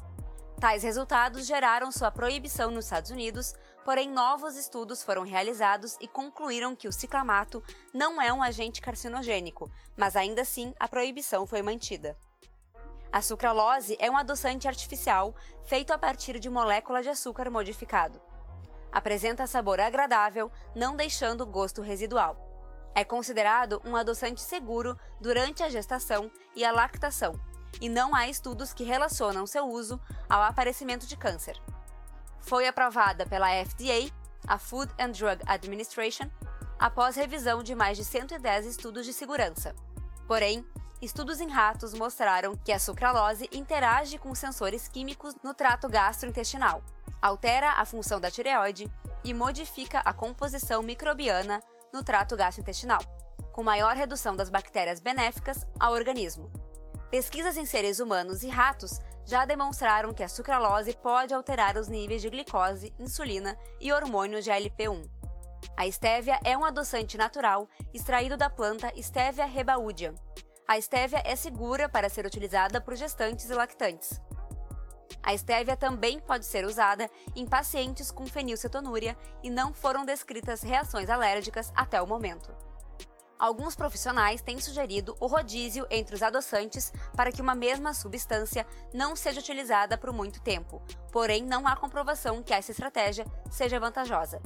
Tais 0.60 0.82
resultados 0.82 1.46
geraram 1.46 1.92
sua 1.92 2.10
proibição 2.10 2.70
nos 2.70 2.86
Estados 2.86 3.10
Unidos, 3.10 3.54
porém 3.84 4.10
novos 4.10 4.56
estudos 4.56 5.02
foram 5.02 5.22
realizados 5.22 5.96
e 6.00 6.08
concluíram 6.08 6.74
que 6.74 6.88
o 6.88 6.92
ciclamato 6.92 7.62
não 7.92 8.20
é 8.20 8.32
um 8.32 8.42
agente 8.42 8.80
carcinogênico, 8.80 9.70
mas 9.96 10.16
ainda 10.16 10.42
assim 10.42 10.74
a 10.80 10.88
proibição 10.88 11.46
foi 11.46 11.60
mantida. 11.62 12.16
A 13.12 13.22
sucralose 13.22 13.96
é 14.00 14.10
um 14.10 14.16
adoçante 14.16 14.66
artificial 14.66 15.34
feito 15.64 15.92
a 15.92 15.98
partir 15.98 16.38
de 16.38 16.50
molécula 16.50 17.02
de 17.02 17.08
açúcar 17.08 17.50
modificado. 17.50 18.20
Apresenta 18.96 19.46
sabor 19.46 19.78
agradável, 19.78 20.50
não 20.74 20.96
deixando 20.96 21.44
gosto 21.44 21.82
residual. 21.82 22.34
É 22.94 23.04
considerado 23.04 23.78
um 23.84 23.94
adoçante 23.94 24.40
seguro 24.40 24.98
durante 25.20 25.62
a 25.62 25.68
gestação 25.68 26.30
e 26.54 26.64
a 26.64 26.72
lactação, 26.72 27.38
e 27.78 27.90
não 27.90 28.14
há 28.14 28.26
estudos 28.26 28.72
que 28.72 28.84
relacionam 28.84 29.46
seu 29.46 29.66
uso 29.66 30.00
ao 30.30 30.40
aparecimento 30.40 31.06
de 31.06 31.14
câncer. 31.14 31.60
Foi 32.40 32.66
aprovada 32.66 33.26
pela 33.26 33.50
FDA, 33.66 34.10
a 34.48 34.56
Food 34.56 34.90
and 34.98 35.10
Drug 35.10 35.42
Administration, 35.44 36.30
após 36.78 37.16
revisão 37.16 37.62
de 37.62 37.74
mais 37.74 37.98
de 37.98 38.04
110 38.04 38.64
estudos 38.64 39.04
de 39.04 39.12
segurança. 39.12 39.74
Porém, 40.26 40.66
estudos 41.02 41.38
em 41.42 41.50
ratos 41.50 41.92
mostraram 41.92 42.56
que 42.64 42.72
a 42.72 42.78
sucralose 42.78 43.46
interage 43.52 44.16
com 44.16 44.34
sensores 44.34 44.88
químicos 44.88 45.34
no 45.44 45.52
trato 45.52 45.86
gastrointestinal, 45.86 46.82
altera 47.26 47.72
a 47.72 47.84
função 47.84 48.20
da 48.20 48.30
tireoide 48.30 48.90
e 49.24 49.34
modifica 49.34 50.00
a 50.00 50.12
composição 50.12 50.82
microbiana 50.82 51.62
no 51.92 52.02
trato 52.02 52.36
gastrointestinal, 52.36 53.00
com 53.52 53.62
maior 53.62 53.96
redução 53.96 54.36
das 54.36 54.48
bactérias 54.48 55.00
benéficas 55.00 55.66
ao 55.78 55.92
organismo. 55.92 56.50
Pesquisas 57.10 57.56
em 57.56 57.64
seres 57.64 57.98
humanos 58.00 58.42
e 58.42 58.48
ratos 58.48 59.00
já 59.24 59.44
demonstraram 59.44 60.14
que 60.14 60.22
a 60.22 60.28
sucralose 60.28 60.96
pode 60.96 61.34
alterar 61.34 61.76
os 61.76 61.88
níveis 61.88 62.22
de 62.22 62.30
glicose, 62.30 62.94
insulina 62.98 63.58
e 63.80 63.92
hormônio 63.92 64.38
GLP-1. 64.38 65.08
A 65.76 65.86
estévia 65.86 66.38
é 66.44 66.56
um 66.56 66.64
adoçante 66.64 67.18
natural 67.18 67.68
extraído 67.92 68.36
da 68.36 68.48
planta 68.48 68.92
Stevia 68.96 69.46
rebaudium. 69.46 70.14
A 70.68 70.78
estévia 70.78 71.22
é 71.24 71.34
segura 71.34 71.88
para 71.88 72.08
ser 72.08 72.24
utilizada 72.24 72.80
por 72.80 72.94
gestantes 72.94 73.50
e 73.50 73.54
lactantes. 73.54 74.20
A 75.26 75.34
estévia 75.34 75.76
também 75.76 76.20
pode 76.20 76.46
ser 76.46 76.64
usada 76.64 77.10
em 77.34 77.44
pacientes 77.44 78.12
com 78.12 78.24
fenilcetonúria 78.28 79.18
e 79.42 79.50
não 79.50 79.74
foram 79.74 80.04
descritas 80.04 80.62
reações 80.62 81.10
alérgicas 81.10 81.72
até 81.74 82.00
o 82.00 82.06
momento. 82.06 82.54
Alguns 83.36 83.74
profissionais 83.74 84.40
têm 84.40 84.60
sugerido 84.60 85.16
o 85.18 85.26
rodízio 85.26 85.84
entre 85.90 86.14
os 86.14 86.22
adoçantes 86.22 86.92
para 87.16 87.32
que 87.32 87.42
uma 87.42 87.56
mesma 87.56 87.92
substância 87.92 88.64
não 88.94 89.16
seja 89.16 89.40
utilizada 89.40 89.98
por 89.98 90.12
muito 90.12 90.40
tempo, 90.40 90.80
porém 91.10 91.44
não 91.44 91.66
há 91.66 91.74
comprovação 91.74 92.40
que 92.40 92.54
essa 92.54 92.70
estratégia 92.70 93.26
seja 93.50 93.80
vantajosa. 93.80 94.40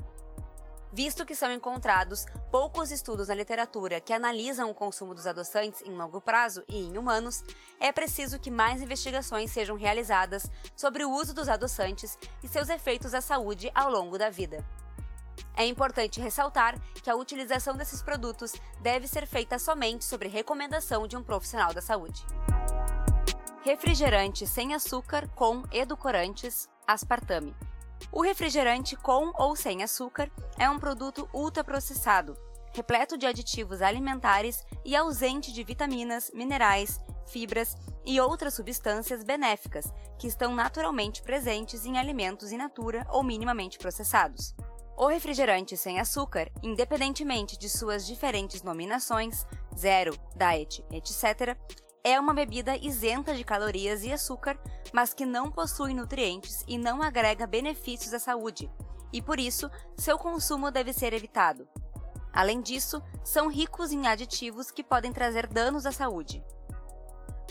Visto 0.92 1.25
que 1.25 1.37
são 1.37 1.52
encontrados 1.52 2.26
poucos 2.50 2.90
estudos 2.90 3.28
na 3.28 3.35
literatura 3.35 4.00
que 4.00 4.12
analisam 4.12 4.70
o 4.70 4.75
consumo 4.75 5.14
dos 5.14 5.26
adoçantes 5.26 5.80
em 5.82 5.97
longo 5.97 6.20
prazo 6.20 6.64
e 6.68 6.78
em 6.78 6.99
humanos, 6.99 7.44
é 7.78 7.92
preciso 7.92 8.40
que 8.40 8.50
mais 8.50 8.82
investigações 8.82 9.52
sejam 9.52 9.76
realizadas 9.76 10.50
sobre 10.75 11.04
o 11.04 11.11
uso 11.11 11.32
dos 11.32 11.49
adoçantes 11.49 12.18
e 12.42 12.49
seus 12.49 12.68
efeitos 12.68 13.14
à 13.14 13.20
saúde 13.20 13.70
ao 13.73 13.90
longo 13.90 14.18
da 14.18 14.30
vida. 14.30 14.64
É 15.56 15.64
importante 15.64 16.20
ressaltar 16.20 16.78
que 17.02 17.11
a 17.11 17.16
utilização 17.16 17.76
desses 17.76 18.02
produtos 18.02 18.52
deve 18.80 19.06
ser 19.06 19.26
feita 19.26 19.59
somente 19.59 20.04
sobre 20.04 20.28
recomendação 20.28 21.06
de 21.06 21.16
um 21.16 21.23
profissional 21.23 21.73
da 21.73 21.80
saúde. 21.80 22.25
Refrigerante 23.62 24.47
sem 24.47 24.75
açúcar 24.75 25.28
com 25.28 25.62
edulcorantes, 25.70 26.68
aspartame. 26.87 27.54
O 28.12 28.23
refrigerante 28.23 28.97
com 28.97 29.33
ou 29.38 29.54
sem 29.54 29.83
açúcar 29.83 30.30
é 30.59 30.69
um 30.69 30.78
produto 30.78 31.28
ultraprocessado, 31.33 32.37
repleto 32.73 33.16
de 33.16 33.26
aditivos 33.26 33.83
alimentares 33.83 34.64
e 34.85 34.97
ausente 34.97 35.52
de 35.52 35.62
vitaminas, 35.62 36.30
minerais, 36.35 37.00
fibras 37.26 37.76
e 38.04 38.21
outras 38.21 38.54
substâncias 38.54 39.23
benéficas 39.23 39.92
que 40.19 40.26
estão 40.26 40.54
naturalmente 40.54 41.23
presentes 41.23 41.87
em 41.87 41.99
alimentos 41.99 42.52
in 42.52 42.57
natura 42.57 43.07
ou 43.11 43.23
minimamente 43.23 43.78
processados. 43.78 44.54
O 44.97 45.07
refrigerante 45.07 45.76
sem 45.76 45.99
açúcar, 45.99 46.50
independentemente 46.62 47.59
de 47.59 47.71
suas 47.71 48.07
diferentes 48.07 48.62
nominações, 48.62 49.47
zero, 49.75 50.14
diet, 50.37 50.85
etc., 50.92 51.57
é 52.02 52.19
uma 52.19 52.35
bebida 52.35 52.76
isenta 52.76 53.35
de 53.35 53.45
calorias 53.45 54.02
e 54.02 54.12
açúcar, 54.12 54.59
mas 54.92 55.12
que 55.12 55.26
não 55.26 55.50
possui 55.50 55.95
nutrientes 55.95 56.64
e 56.66 56.78
não 56.78 57.02
agrega 57.02 57.47
benefícios 57.47 58.14
à 58.14 58.19
saúde, 58.19 58.71
e 59.12 59.21
por 59.21 59.38
isso 59.38 59.71
seu 59.97 60.19
consumo 60.19 60.71
deve 60.71 60.92
ser 60.92 61.12
evitado. 61.12 61.69
Além 62.33 62.61
disso, 62.61 63.02
são 63.25 63.49
ricos 63.49 63.92
em 63.92 64.07
aditivos 64.07 64.71
que 64.71 64.85
podem 64.85 65.12
trazer 65.12 65.47
danos 65.47 65.85
à 65.85 65.92
saúde. 65.92 66.45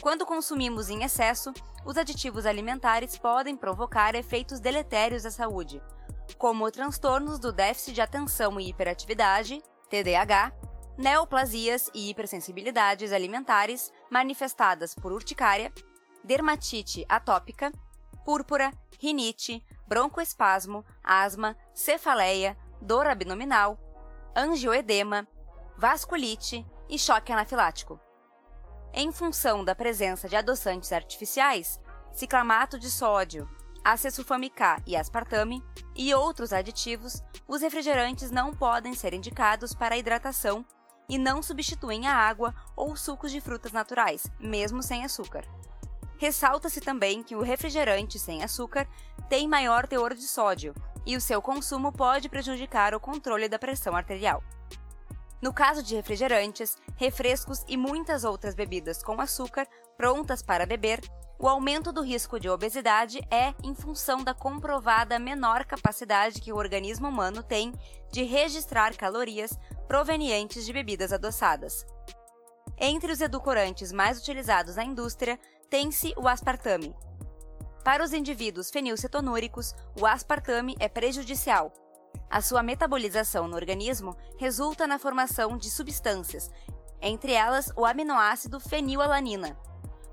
Quando 0.01 0.25
consumimos 0.25 0.89
em 0.89 1.03
excesso, 1.03 1.53
os 1.85 1.97
aditivos 1.97 2.45
alimentares 2.45 3.17
podem 3.17 3.57
provocar 3.57 4.15
efeitos 4.15 4.59
deletérios 4.59 5.25
à 5.25 5.31
saúde, 5.31 5.81
como 6.37 6.71
transtornos 6.71 7.37
do 7.37 7.51
déficit 7.51 7.93
de 7.93 8.01
atenção 8.01 8.59
e 8.59 8.69
hiperatividade, 8.69 9.61
TDAH, 9.89 10.53
neoplasias 10.99 11.89
e 11.93 12.09
hipersensibilidades 12.09 13.13
alimentares 13.13 13.89
manifestadas 14.11 14.93
por 14.93 15.13
urticária, 15.13 15.71
dermatite 16.25 17.05
atópica, 17.07 17.71
púrpura, 18.25 18.73
rinite, 18.99 19.65
broncoespasmo, 19.87 20.85
asma, 21.01 21.55
cefaleia, 21.73 22.57
dor 22.81 23.07
abdominal, 23.07 23.79
angioedema, 24.35 25.25
vasculite 25.77 26.65
e 26.89 26.99
choque 26.99 27.31
anafilático. 27.31 27.97
Em 28.93 29.09
função 29.09 29.63
da 29.63 29.73
presença 29.73 30.27
de 30.27 30.35
adoçantes 30.35 30.91
artificiais, 30.91 31.79
ciclamato 32.11 32.77
de 32.77 32.91
sódio, 32.91 33.49
acesulfame-K 33.85 34.83
e 34.85 34.97
aspartame 34.97 35.63
e 35.95 36.13
outros 36.13 36.51
aditivos, 36.51 37.23
os 37.47 37.61
refrigerantes 37.61 38.31
não 38.31 38.53
podem 38.53 38.93
ser 38.93 39.13
indicados 39.13 39.73
para 39.73 39.97
hidratação 39.97 40.65
e 41.09 41.17
não 41.17 41.41
substituem 41.41 42.07
a 42.07 42.15
água 42.15 42.53
ou 42.75 42.95
sucos 42.95 43.31
de 43.31 43.41
frutas 43.41 43.71
naturais, 43.71 44.31
mesmo 44.39 44.83
sem 44.83 45.03
açúcar. 45.03 45.43
Ressalta-se 46.17 46.79
também 46.79 47.23
que 47.23 47.35
o 47.35 47.41
refrigerante 47.41 48.19
sem 48.19 48.43
açúcar 48.43 48.87
tem 49.27 49.47
maior 49.47 49.87
teor 49.87 50.13
de 50.13 50.27
sódio 50.27 50.75
e 51.05 51.15
o 51.15 51.21
seu 51.21 51.41
consumo 51.41 51.91
pode 51.91 52.29
prejudicar 52.29 52.93
o 52.93 52.99
controle 52.99 53.49
da 53.49 53.57
pressão 53.57 53.95
arterial. 53.95 54.43
No 55.41 55.53
caso 55.53 55.81
de 55.81 55.95
refrigerantes, 55.95 56.77
refrescos 56.97 57.63
e 57.67 57.77
muitas 57.77 58.25
outras 58.25 58.53
bebidas 58.53 59.01
com 59.01 59.19
açúcar 59.21 59.65
prontas 59.97 60.43
para 60.43 60.65
beber, 60.65 60.99
o 61.41 61.47
aumento 61.47 61.93
do 61.93 62.01
risco 62.01 62.37
de 62.37 62.49
obesidade 62.49 63.25
é 63.31 63.53
em 63.63 63.73
função 63.73 64.21
da 64.21 64.33
comprovada 64.33 65.17
menor 65.17 65.63
capacidade 65.63 66.41
que 66.41 66.51
o 66.51 66.57
organismo 66.57 67.07
humano 67.07 67.41
tem 67.41 67.73
de 68.11 68.23
registrar 68.23 68.93
calorias 68.97 69.57
provenientes 69.89 70.67
de 70.67 70.71
bebidas 70.71 71.11
adoçadas. 71.11 71.83
Entre 72.77 73.11
os 73.11 73.19
edulcorantes 73.19 73.91
mais 73.91 74.19
utilizados 74.19 74.75
na 74.75 74.83
indústria, 74.83 75.39
tem-se 75.67 76.13
o 76.15 76.27
aspartame. 76.27 76.95
Para 77.83 78.03
os 78.03 78.13
indivíduos 78.13 78.69
fenilcetonúricos, 78.69 79.73
o 79.99 80.05
aspartame 80.05 80.75
é 80.79 80.87
prejudicial. 80.87 81.73
A 82.29 82.39
sua 82.39 82.61
metabolização 82.61 83.47
no 83.47 83.55
organismo 83.55 84.15
resulta 84.37 84.85
na 84.85 84.99
formação 84.99 85.57
de 85.57 85.71
substâncias, 85.71 86.51
entre 87.01 87.31
elas 87.31 87.73
o 87.75 87.83
aminoácido 87.83 88.59
fenilalanina, 88.59 89.57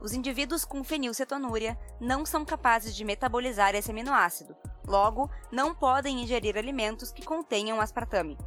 os 0.00 0.12
indivíduos 0.12 0.64
com 0.64 0.84
fenilcetonúria 0.84 1.78
não 2.00 2.24
são 2.24 2.44
capazes 2.44 2.94
de 2.94 3.04
metabolizar 3.04 3.74
esse 3.74 3.90
aminoácido, 3.90 4.54
logo, 4.86 5.30
não 5.50 5.74
podem 5.74 6.22
ingerir 6.22 6.56
alimentos 6.56 7.10
que 7.10 7.24
contenham 7.24 7.80
aspartame. 7.80 8.38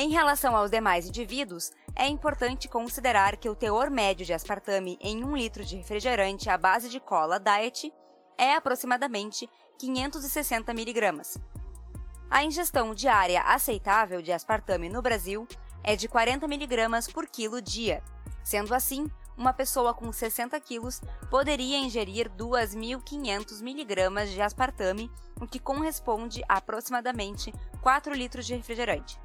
Em 0.00 0.10
relação 0.10 0.54
aos 0.54 0.70
demais 0.70 1.08
indivíduos, 1.08 1.72
é 1.96 2.06
importante 2.06 2.68
considerar 2.68 3.36
que 3.36 3.48
o 3.48 3.56
teor 3.56 3.90
médio 3.90 4.24
de 4.24 4.32
aspartame 4.32 4.96
em 5.00 5.24
1 5.24 5.36
litro 5.36 5.64
de 5.64 5.74
refrigerante 5.74 6.48
à 6.48 6.56
base 6.56 6.88
de 6.88 7.00
cola 7.00 7.40
diet 7.40 7.92
é 8.38 8.54
aproximadamente 8.54 9.50
560 9.76 10.70
mg. 10.70 11.40
A 12.30 12.44
ingestão 12.44 12.94
diária 12.94 13.42
aceitável 13.42 14.22
de 14.22 14.30
aspartame 14.30 14.88
no 14.88 15.02
Brasil 15.02 15.48
é 15.82 15.96
de 15.96 16.06
40 16.06 16.46
mg 16.46 17.12
por 17.12 17.26
quilo 17.26 17.60
dia. 17.60 18.00
Sendo 18.44 18.76
assim, 18.76 19.10
uma 19.36 19.52
pessoa 19.52 19.92
com 19.92 20.12
60 20.12 20.60
quilos 20.60 21.00
poderia 21.28 21.76
ingerir 21.76 22.30
2.500 22.38 23.60
miligramas 23.62 24.30
de 24.30 24.40
aspartame, 24.40 25.10
o 25.40 25.46
que 25.48 25.58
corresponde 25.58 26.40
a 26.48 26.58
aproximadamente 26.58 27.52
4 27.82 28.14
litros 28.14 28.46
de 28.46 28.54
refrigerante. 28.54 29.18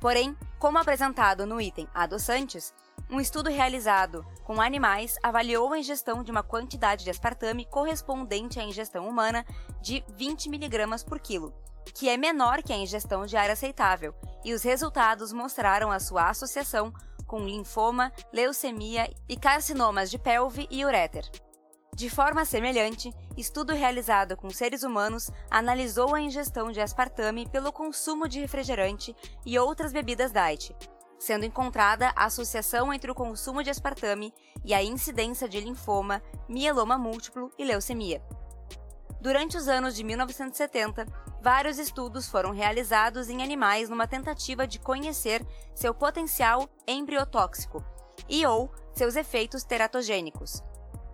Porém, 0.00 0.34
como 0.58 0.78
apresentado 0.78 1.46
no 1.46 1.60
item 1.60 1.86
adoçantes, 1.94 2.74
um 3.10 3.20
estudo 3.20 3.50
realizado 3.50 4.24
com 4.44 4.60
animais 4.60 5.16
avaliou 5.22 5.72
a 5.72 5.78
ingestão 5.78 6.24
de 6.24 6.30
uma 6.30 6.42
quantidade 6.42 7.04
de 7.04 7.10
aspartame 7.10 7.66
correspondente 7.66 8.58
à 8.58 8.62
ingestão 8.62 9.06
humana 9.06 9.44
de 9.82 10.02
20 10.16 10.46
mg 10.46 11.04
por 11.04 11.20
quilo, 11.20 11.52
que 11.94 12.08
é 12.08 12.16
menor 12.16 12.62
que 12.62 12.72
a 12.72 12.76
ingestão 12.76 13.26
diária 13.26 13.52
aceitável, 13.52 14.14
e 14.44 14.54
os 14.54 14.62
resultados 14.62 15.32
mostraram 15.32 15.90
a 15.90 16.00
sua 16.00 16.30
associação 16.30 16.92
com 17.26 17.44
linfoma, 17.44 18.12
leucemia 18.32 19.12
e 19.28 19.36
carcinomas 19.36 20.10
de 20.10 20.18
pelve 20.18 20.66
e 20.70 20.84
uréter. 20.84 21.24
De 22.00 22.08
forma 22.08 22.46
semelhante, 22.46 23.14
estudo 23.36 23.74
realizado 23.74 24.34
com 24.34 24.48
seres 24.48 24.82
humanos 24.84 25.30
analisou 25.50 26.14
a 26.14 26.20
ingestão 26.22 26.72
de 26.72 26.80
aspartame 26.80 27.46
pelo 27.46 27.70
consumo 27.70 28.26
de 28.26 28.40
refrigerante 28.40 29.14
e 29.44 29.58
outras 29.58 29.92
bebidas 29.92 30.32
diet, 30.32 30.74
sendo 31.18 31.44
encontrada 31.44 32.10
a 32.16 32.24
associação 32.24 32.90
entre 32.90 33.10
o 33.10 33.14
consumo 33.14 33.62
de 33.62 33.68
aspartame 33.68 34.32
e 34.64 34.72
a 34.72 34.82
incidência 34.82 35.46
de 35.46 35.60
linfoma, 35.60 36.22
mieloma 36.48 36.96
múltiplo 36.96 37.52
e 37.58 37.66
leucemia. 37.66 38.22
Durante 39.20 39.58
os 39.58 39.68
anos 39.68 39.94
de 39.94 40.02
1970, 40.02 41.04
vários 41.42 41.78
estudos 41.78 42.30
foram 42.30 42.50
realizados 42.50 43.28
em 43.28 43.42
animais 43.42 43.90
numa 43.90 44.08
tentativa 44.08 44.66
de 44.66 44.78
conhecer 44.78 45.46
seu 45.74 45.92
potencial 45.92 46.66
embriotóxico 46.88 47.84
e 48.26 48.46
ou 48.46 48.72
seus 48.94 49.16
efeitos 49.16 49.64
teratogênicos. 49.64 50.62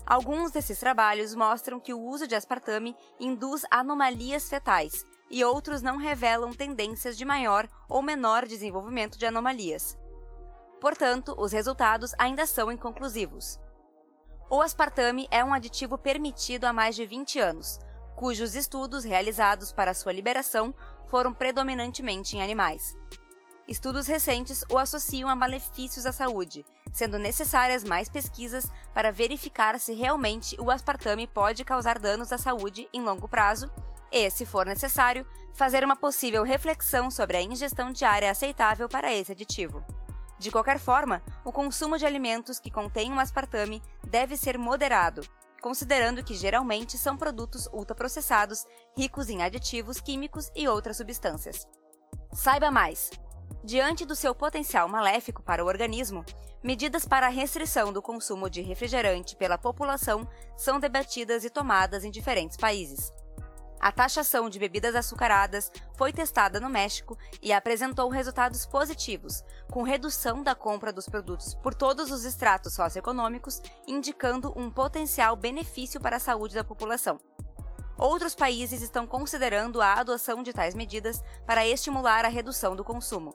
Alguns 0.07 0.53
desses 0.53 0.79
trabalhos 0.79 1.35
mostram 1.35 1.81
que 1.81 1.92
o 1.92 2.01
uso 2.01 2.29
de 2.29 2.37
aspartame 2.37 2.97
induz 3.19 3.64
anomalias 3.69 4.49
fetais, 4.49 5.05
e 5.29 5.45
outros 5.45 5.83
não 5.83 5.97
revelam 5.97 6.53
tendências 6.53 7.19
de 7.19 7.25
maior 7.25 7.69
ou 7.88 8.01
menor 8.01 8.47
desenvolvimento 8.47 9.19
de 9.19 9.27
anomalias. 9.27 9.99
Portanto, 10.81 11.35
os 11.37 11.51
resultados 11.51 12.12
ainda 12.19 12.47
são 12.47 12.71
inconclusivos. 12.71 13.59
O 14.49 14.62
aspartame 14.62 15.27
é 15.29 15.45
um 15.45 15.53
aditivo 15.53 15.99
permitido 15.99 16.66
há 16.66 16.73
mais 16.73 16.95
de 16.95 17.05
20 17.05 17.40
anos, 17.40 17.81
cujos 18.14 18.55
estudos 18.55 19.03
realizados 19.03 19.73
para 19.73 19.92
sua 19.92 20.12
liberação 20.12 20.73
foram 21.09 21.35
predominantemente 21.35 22.37
em 22.37 22.42
animais. 22.42 22.97
Estudos 23.66 24.07
recentes 24.07 24.64
o 24.71 24.79
associam 24.79 25.29
a 25.29 25.35
malefícios 25.35 26.07
à 26.07 26.12
saúde, 26.12 26.64
sendo 26.97 27.19
necessárias 27.19 27.85
mais 27.85 28.09
pesquisas 28.09 28.73
para 28.95 29.13
verificar 29.13 29.79
se 29.79 29.93
realmente 29.93 30.59
o 30.59 30.71
aspartame 30.71 31.27
pode 31.27 31.63
causar 31.63 31.99
danos 31.99 32.33
à 32.33 32.39
saúde 32.39 32.89
em 32.91 33.03
longo 33.03 33.29
prazo 33.29 33.71
e, 34.11 34.31
se 34.31 34.47
for 34.47 34.65
necessário, 34.65 35.27
fazer 35.53 35.85
uma 35.85 35.95
possível 35.95 36.43
reflexão 36.43 37.11
sobre 37.11 37.37
a 37.37 37.43
ingestão 37.43 37.93
diária 37.93 38.31
aceitável 38.31 38.89
para 38.89 39.13
esse 39.13 39.33
aditivo. 39.33 39.85
De 40.39 40.51
qualquer 40.51 40.79
forma, 40.79 41.23
o 41.45 41.53
consumo 41.53 41.99
de 41.99 42.07
alimentos 42.07 42.59
que 42.59 42.71
contenham 42.71 43.21
aspartame 43.21 43.83
deve 44.03 44.35
ser 44.35 44.57
moderado, 44.57 45.21
considerando 45.61 46.25
que 46.25 46.35
geralmente 46.35 46.97
são 46.97 47.15
produtos 47.15 47.67
ultraprocessados, 47.75 48.65
ricos 48.97 49.29
em 49.29 49.43
aditivos 49.43 50.01
químicos 50.01 50.51
e 50.57 50.67
outras 50.67 50.97
substâncias. 50.97 51.69
Saiba 52.33 52.71
mais! 52.71 53.11
Diante 53.65 54.05
do 54.05 54.15
seu 54.15 54.35
potencial 54.35 54.89
maléfico 54.89 55.43
para 55.43 55.65
o 55.65 55.67
organismo, 55.67 56.25
medidas 56.63 57.05
para 57.05 57.27
a 57.27 57.31
restrição 57.31 57.93
do 57.93 58.01
consumo 58.01 58.49
de 58.49 58.61
refrigerante 58.61 59.35
pela 59.35 59.59
população 59.59 60.29
são 60.57 60.79
debatidas 60.79 61.45
e 61.45 61.51
tomadas 61.51 62.05
em 62.05 62.11
diferentes 62.11 62.57
países. 62.57 63.13
A 63.81 63.93
taxação 63.93 64.49
de 64.49 64.59
bebidas 64.59 64.95
açucaradas 64.95 65.71
foi 65.97 66.13
testada 66.13 66.59
no 66.59 66.69
México 66.69 67.17
e 67.43 67.53
apresentou 67.53 68.09
resultados 68.09 68.65
positivos, 68.67 69.45
com 69.71 69.83
redução 69.83 70.43
da 70.43 70.55
compra 70.55 70.93
dos 70.93 71.09
produtos 71.09 71.55
por 71.55 71.75
todos 71.75 72.11
os 72.11 72.25
estratos 72.25 72.75
socioeconômicos, 72.75 73.61
indicando 73.87 74.53
um 74.57 74.71
potencial 74.71 75.37
benefício 75.37 76.01
para 76.01 76.17
a 76.17 76.21
saúde 76.21 76.55
da 76.55 76.65
população. 76.65 77.21
Outros 77.99 78.35
países 78.35 78.83
estão 78.83 79.07
considerando 79.07 79.81
a 79.81 79.95
adoção 79.95 80.43
de 80.43 80.53
tais 80.53 80.75
medidas 80.75 81.23
para 81.47 81.67
estimular 81.67 82.25
a 82.25 82.29
redução 82.29 82.77
do 82.77 82.85
consumo. 82.85 83.35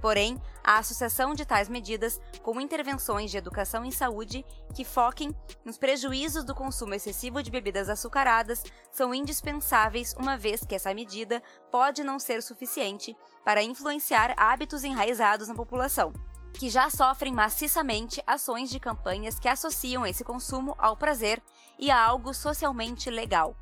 Porém, 0.00 0.42
a 0.64 0.78
associação 0.78 1.32
de 1.32 1.46
tais 1.46 1.68
medidas 1.68 2.20
com 2.42 2.60
intervenções 2.60 3.30
de 3.30 3.38
educação 3.38 3.84
em 3.84 3.92
saúde 3.92 4.44
que 4.74 4.84
foquem 4.84 5.32
nos 5.64 5.78
prejuízos 5.78 6.42
do 6.42 6.56
consumo 6.56 6.92
excessivo 6.92 7.40
de 7.40 7.52
bebidas 7.52 7.88
açucaradas 7.88 8.64
são 8.90 9.14
indispensáveis, 9.14 10.12
uma 10.18 10.36
vez 10.36 10.64
que 10.64 10.74
essa 10.74 10.92
medida 10.92 11.40
pode 11.70 12.02
não 12.02 12.18
ser 12.18 12.42
suficiente 12.42 13.16
para 13.44 13.62
influenciar 13.62 14.34
hábitos 14.36 14.82
enraizados 14.82 15.46
na 15.46 15.54
população, 15.54 16.12
que 16.52 16.68
já 16.68 16.90
sofrem 16.90 17.32
maciçamente 17.32 18.20
ações 18.26 18.70
de 18.70 18.80
campanhas 18.80 19.38
que 19.38 19.46
associam 19.46 20.04
esse 20.04 20.24
consumo 20.24 20.74
ao 20.78 20.96
prazer 20.96 21.40
e 21.78 21.92
a 21.92 22.04
algo 22.04 22.34
socialmente 22.34 23.08
legal. 23.08 23.56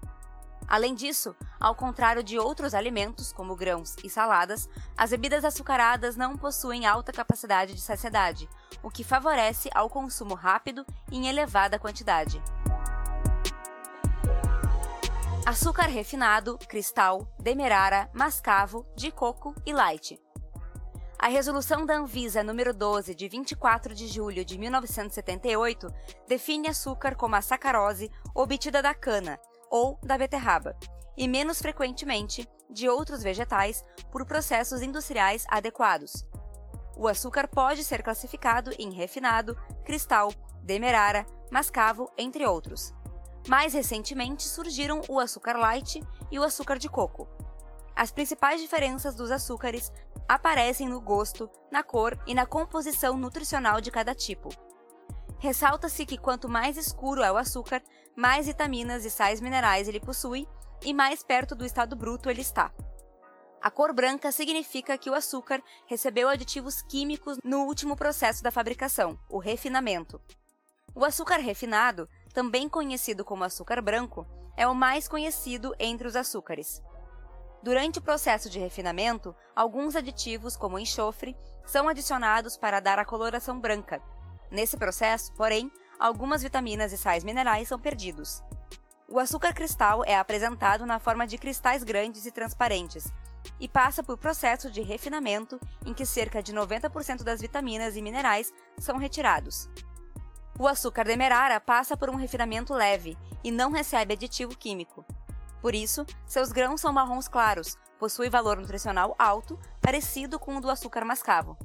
Além 0.70 0.94
disso, 0.94 1.34
ao 1.58 1.74
contrário 1.74 2.22
de 2.22 2.38
outros 2.38 2.74
alimentos, 2.74 3.32
como 3.32 3.56
grãos 3.56 3.96
e 4.04 4.08
saladas, 4.08 4.68
as 4.96 5.10
bebidas 5.10 5.44
açucaradas 5.44 6.14
não 6.14 6.36
possuem 6.36 6.86
alta 6.86 7.10
capacidade 7.10 7.74
de 7.74 7.80
saciedade, 7.80 8.48
o 8.80 8.88
que 8.88 9.02
favorece 9.02 9.68
ao 9.74 9.90
consumo 9.90 10.34
rápido 10.34 10.86
e 11.10 11.16
em 11.16 11.26
elevada 11.26 11.76
quantidade. 11.76 12.40
Açúcar 15.44 15.88
refinado, 15.88 16.56
cristal, 16.68 17.26
demerara, 17.40 18.08
mascavo, 18.14 18.86
de 18.94 19.10
coco 19.10 19.52
e 19.66 19.72
light. 19.72 20.22
A 21.18 21.26
resolução 21.26 21.84
da 21.84 21.96
Anvisa 21.96 22.44
número 22.44 22.72
12 22.72 23.12
de 23.12 23.28
24 23.28 23.92
de 23.92 24.06
julho 24.06 24.44
de 24.44 24.56
1978 24.56 25.92
define 26.28 26.68
açúcar 26.68 27.16
como 27.16 27.34
a 27.34 27.42
sacarose 27.42 28.10
obtida 28.34 28.80
da 28.80 28.94
cana, 28.94 29.38
ou 29.70 29.98
da 30.02 30.18
beterraba, 30.18 30.76
e 31.16 31.28
menos 31.28 31.60
frequentemente 31.60 32.48
de 32.68 32.88
outros 32.88 33.22
vegetais 33.22 33.84
por 34.10 34.26
processos 34.26 34.82
industriais 34.82 35.46
adequados. 35.48 36.26
O 36.96 37.08
açúcar 37.08 37.48
pode 37.48 37.82
ser 37.84 38.02
classificado 38.02 38.72
em 38.78 38.90
refinado, 38.90 39.56
cristal, 39.84 40.32
demerara, 40.62 41.24
mascavo, 41.50 42.10
entre 42.18 42.46
outros. 42.46 42.92
Mais 43.48 43.72
recentemente 43.72 44.42
surgiram 44.42 45.00
o 45.08 45.18
açúcar 45.18 45.56
light 45.56 46.02
e 46.30 46.38
o 46.38 46.42
açúcar 46.42 46.78
de 46.78 46.88
coco. 46.88 47.26
As 47.96 48.10
principais 48.10 48.60
diferenças 48.60 49.14
dos 49.14 49.30
açúcares 49.30 49.90
aparecem 50.28 50.88
no 50.88 51.00
gosto, 51.00 51.50
na 51.70 51.82
cor 51.82 52.18
e 52.26 52.34
na 52.34 52.46
composição 52.46 53.16
nutricional 53.16 53.80
de 53.80 53.90
cada 53.90 54.14
tipo. 54.14 54.48
Ressalta-se 55.38 56.04
que 56.04 56.18
quanto 56.18 56.48
mais 56.48 56.76
escuro 56.76 57.22
é 57.22 57.32
o 57.32 57.36
açúcar, 57.36 57.82
mais 58.16 58.46
vitaminas 58.46 59.04
e 59.04 59.10
sais 59.10 59.40
minerais 59.40 59.88
ele 59.88 60.00
possui 60.00 60.46
e 60.82 60.92
mais 60.92 61.22
perto 61.22 61.54
do 61.54 61.64
estado 61.64 61.94
bruto 61.96 62.30
ele 62.30 62.40
está. 62.40 62.72
A 63.62 63.70
cor 63.70 63.92
branca 63.92 64.32
significa 64.32 64.96
que 64.96 65.10
o 65.10 65.14
açúcar 65.14 65.62
recebeu 65.86 66.28
aditivos 66.28 66.80
químicos 66.82 67.38
no 67.44 67.64
último 67.64 67.94
processo 67.94 68.42
da 68.42 68.50
fabricação, 68.50 69.18
o 69.28 69.38
refinamento. 69.38 70.20
O 70.94 71.04
açúcar 71.04 71.36
refinado, 71.36 72.08
também 72.32 72.68
conhecido 72.68 73.24
como 73.24 73.44
açúcar 73.44 73.82
branco, 73.82 74.26
é 74.56 74.66
o 74.66 74.74
mais 74.74 75.06
conhecido 75.06 75.74
entre 75.78 76.08
os 76.08 76.16
açúcares. 76.16 76.82
Durante 77.62 77.98
o 77.98 78.02
processo 78.02 78.48
de 78.48 78.58
refinamento, 78.58 79.36
alguns 79.54 79.94
aditivos, 79.94 80.56
como 80.56 80.78
enxofre, 80.78 81.36
são 81.66 81.86
adicionados 81.86 82.56
para 82.56 82.80
dar 82.80 82.98
a 82.98 83.04
coloração 83.04 83.60
branca, 83.60 84.02
Nesse 84.50 84.76
processo, 84.76 85.32
porém, 85.34 85.70
algumas 86.00 86.42
vitaminas 86.42 86.92
e 86.92 86.96
sais 86.96 87.22
minerais 87.22 87.68
são 87.68 87.78
perdidos. 87.78 88.42
O 89.06 89.18
açúcar 89.18 89.52
cristal 89.52 90.02
é 90.06 90.16
apresentado 90.16 90.86
na 90.86 90.98
forma 90.98 91.26
de 91.26 91.36
cristais 91.36 91.84
grandes 91.84 92.24
e 92.24 92.32
transparentes 92.32 93.12
e 93.58 93.68
passa 93.68 94.02
por 94.02 94.16
processo 94.16 94.70
de 94.70 94.80
refinamento 94.80 95.60
em 95.84 95.92
que 95.92 96.06
cerca 96.06 96.42
de 96.42 96.54
90% 96.54 97.22
das 97.22 97.40
vitaminas 97.40 97.96
e 97.96 98.02
minerais 98.02 98.52
são 98.78 98.96
retirados. 98.96 99.68
O 100.58 100.66
açúcar 100.66 101.04
demerara 101.04 101.60
passa 101.60 101.96
por 101.96 102.08
um 102.08 102.16
refinamento 102.16 102.72
leve 102.72 103.16
e 103.44 103.50
não 103.50 103.70
recebe 103.70 104.14
aditivo 104.14 104.56
químico. 104.56 105.04
Por 105.60 105.74
isso, 105.74 106.06
seus 106.24 106.52
grãos 106.52 106.80
são 106.80 106.92
marrons 106.92 107.28
claros, 107.28 107.76
possui 107.98 108.30
valor 108.30 108.56
nutricional 108.56 109.14
alto, 109.18 109.58
parecido 109.80 110.38
com 110.38 110.56
o 110.56 110.60
do 110.60 110.70
açúcar 110.70 111.04
mascavo. 111.04 111.58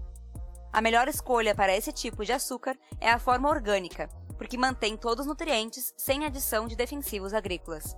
A 0.74 0.82
melhor 0.82 1.08
escolha 1.08 1.56
para 1.56 1.76
esse 1.76 1.94
tipo 1.94 2.26
de 2.26 2.34
açúcar 2.34 2.78
é 3.00 3.10
a 3.10 3.20
forma 3.20 3.50
orgânica, 3.50 4.10
porque 4.38 4.58
mantém 4.58 4.98
todos 4.98 5.22
os 5.22 5.28
nutrientes 5.28 5.94
sem 5.98 6.26
adição 6.26 6.68
de 6.68 6.76
defensivos 6.76 7.34
agrícolas. 7.34 7.96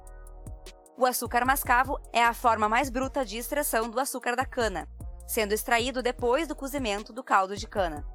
O 0.98 1.06
açúcar 1.06 1.46
mascavo 1.46 2.00
é 2.12 2.24
a 2.24 2.34
forma 2.34 2.68
mais 2.68 2.90
bruta 2.90 3.24
de 3.24 3.38
extração 3.38 3.90
do 3.90 4.00
açúcar 4.00 4.36
da 4.36 4.46
cana, 4.46 4.88
sendo 5.28 5.54
extraído 5.54 6.02
depois 6.02 6.48
do 6.48 6.56
cozimento 6.56 7.14
do 7.14 7.24
caldo 7.24 7.56
de 7.56 7.68
cana. 7.68 8.06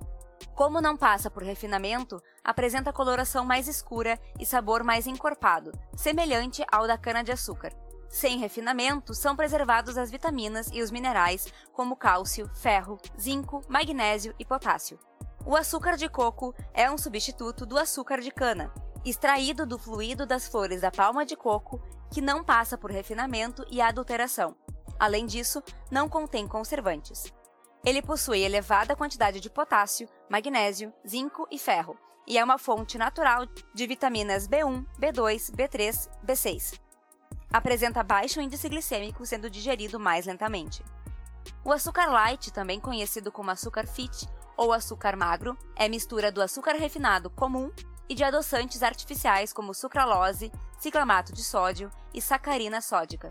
Como 0.55 0.81
não 0.81 0.97
passa 0.97 1.31
por 1.31 1.43
refinamento, 1.43 2.21
apresenta 2.43 2.93
coloração 2.93 3.45
mais 3.45 3.69
escura 3.69 4.19
e 4.39 4.45
sabor 4.45 4.83
mais 4.83 5.07
encorpado, 5.07 5.73
semelhante 5.97 6.65
ao 6.71 6.87
da 6.87 6.99
cana-de-açúcar. 6.99 7.73
Sem 8.09 8.39
refinamento, 8.39 9.15
são 9.15 9.35
preservados 9.35 9.97
as 9.97 10.11
vitaminas 10.11 10.69
e 10.73 10.83
os 10.83 10.91
minerais, 10.91 11.47
como 11.73 11.97
cálcio, 11.97 12.51
ferro, 12.55 12.99
zinco, 13.19 13.63
magnésio 13.69 14.35
e 14.39 14.45
potássio. 14.45 14.99
O 15.45 15.57
açúcar 15.57 15.97
de 15.97 16.09
coco 16.09 16.55
é 16.73 16.91
um 16.91 16.97
substituto 16.97 17.67
do 17.67 17.79
açúcar 17.79 18.21
de 18.21 18.31
cana, 18.31 18.73
extraído 19.05 19.67
do 19.67 19.79
fluido 19.79 20.25
das 20.25 20.47
flores 20.47 20.81
da 20.81 20.91
palma 20.91 21.27
de 21.27 21.37
coco, 21.37 21.83
que 22.11 22.21
não 22.21 22.45
passa 22.45 22.79
por 22.79 22.91
refinamento 22.91 23.65
e 23.71 23.81
adulteração. 23.81 24.57
Além 24.99 25.27
disso, 25.27 25.63
não 25.91 26.09
contém 26.09 26.47
conservantes. 26.47 27.33
Ele 27.85 28.01
possui 28.01 28.43
elevada 28.43 28.95
quantidade 28.95 29.41
de 29.41 29.51
potássio, 29.51 30.09
magnésio, 30.31 30.93
zinco 31.07 31.47
e 31.51 31.59
ferro, 31.59 31.97
e 32.27 32.39
é 32.39 32.45
uma 32.45 32.59
fonte 32.59 32.97
natural 32.97 33.45
de 33.75 33.87
vitaminas 33.87 34.47
B1, 34.47 34.87
B2, 35.01 35.51
B3, 35.51 36.09
B6 36.25 36.81
apresenta 37.53 38.03
baixo 38.03 38.41
índice 38.41 38.69
glicêmico, 38.69 39.27
sendo 39.27 39.51
digerido 39.51 40.01
mais 40.01 40.27
lentamente. 40.27 40.83
O 41.65 41.71
açúcar 41.71 42.07
light, 42.07 42.51
também 42.53 42.81
conhecido 42.81 43.31
como 43.31 43.51
açúcar 43.51 43.87
fit 43.87 44.27
ou 44.57 44.73
açúcar 44.73 45.17
magro, 45.17 45.57
é 45.77 45.89
mistura 45.89 46.31
do 46.31 46.43
açúcar 46.43 46.73
refinado 46.73 47.31
comum 47.31 47.71
e 48.09 48.15
de 48.15 48.25
adoçantes 48.25 48.83
artificiais 48.83 49.53
como 49.53 49.75
sucralose, 49.75 50.53
ciclamato 50.79 51.33
de 51.33 51.43
sódio 51.43 51.91
e 52.13 52.21
sacarina 52.21 52.81
sódica. 52.81 53.29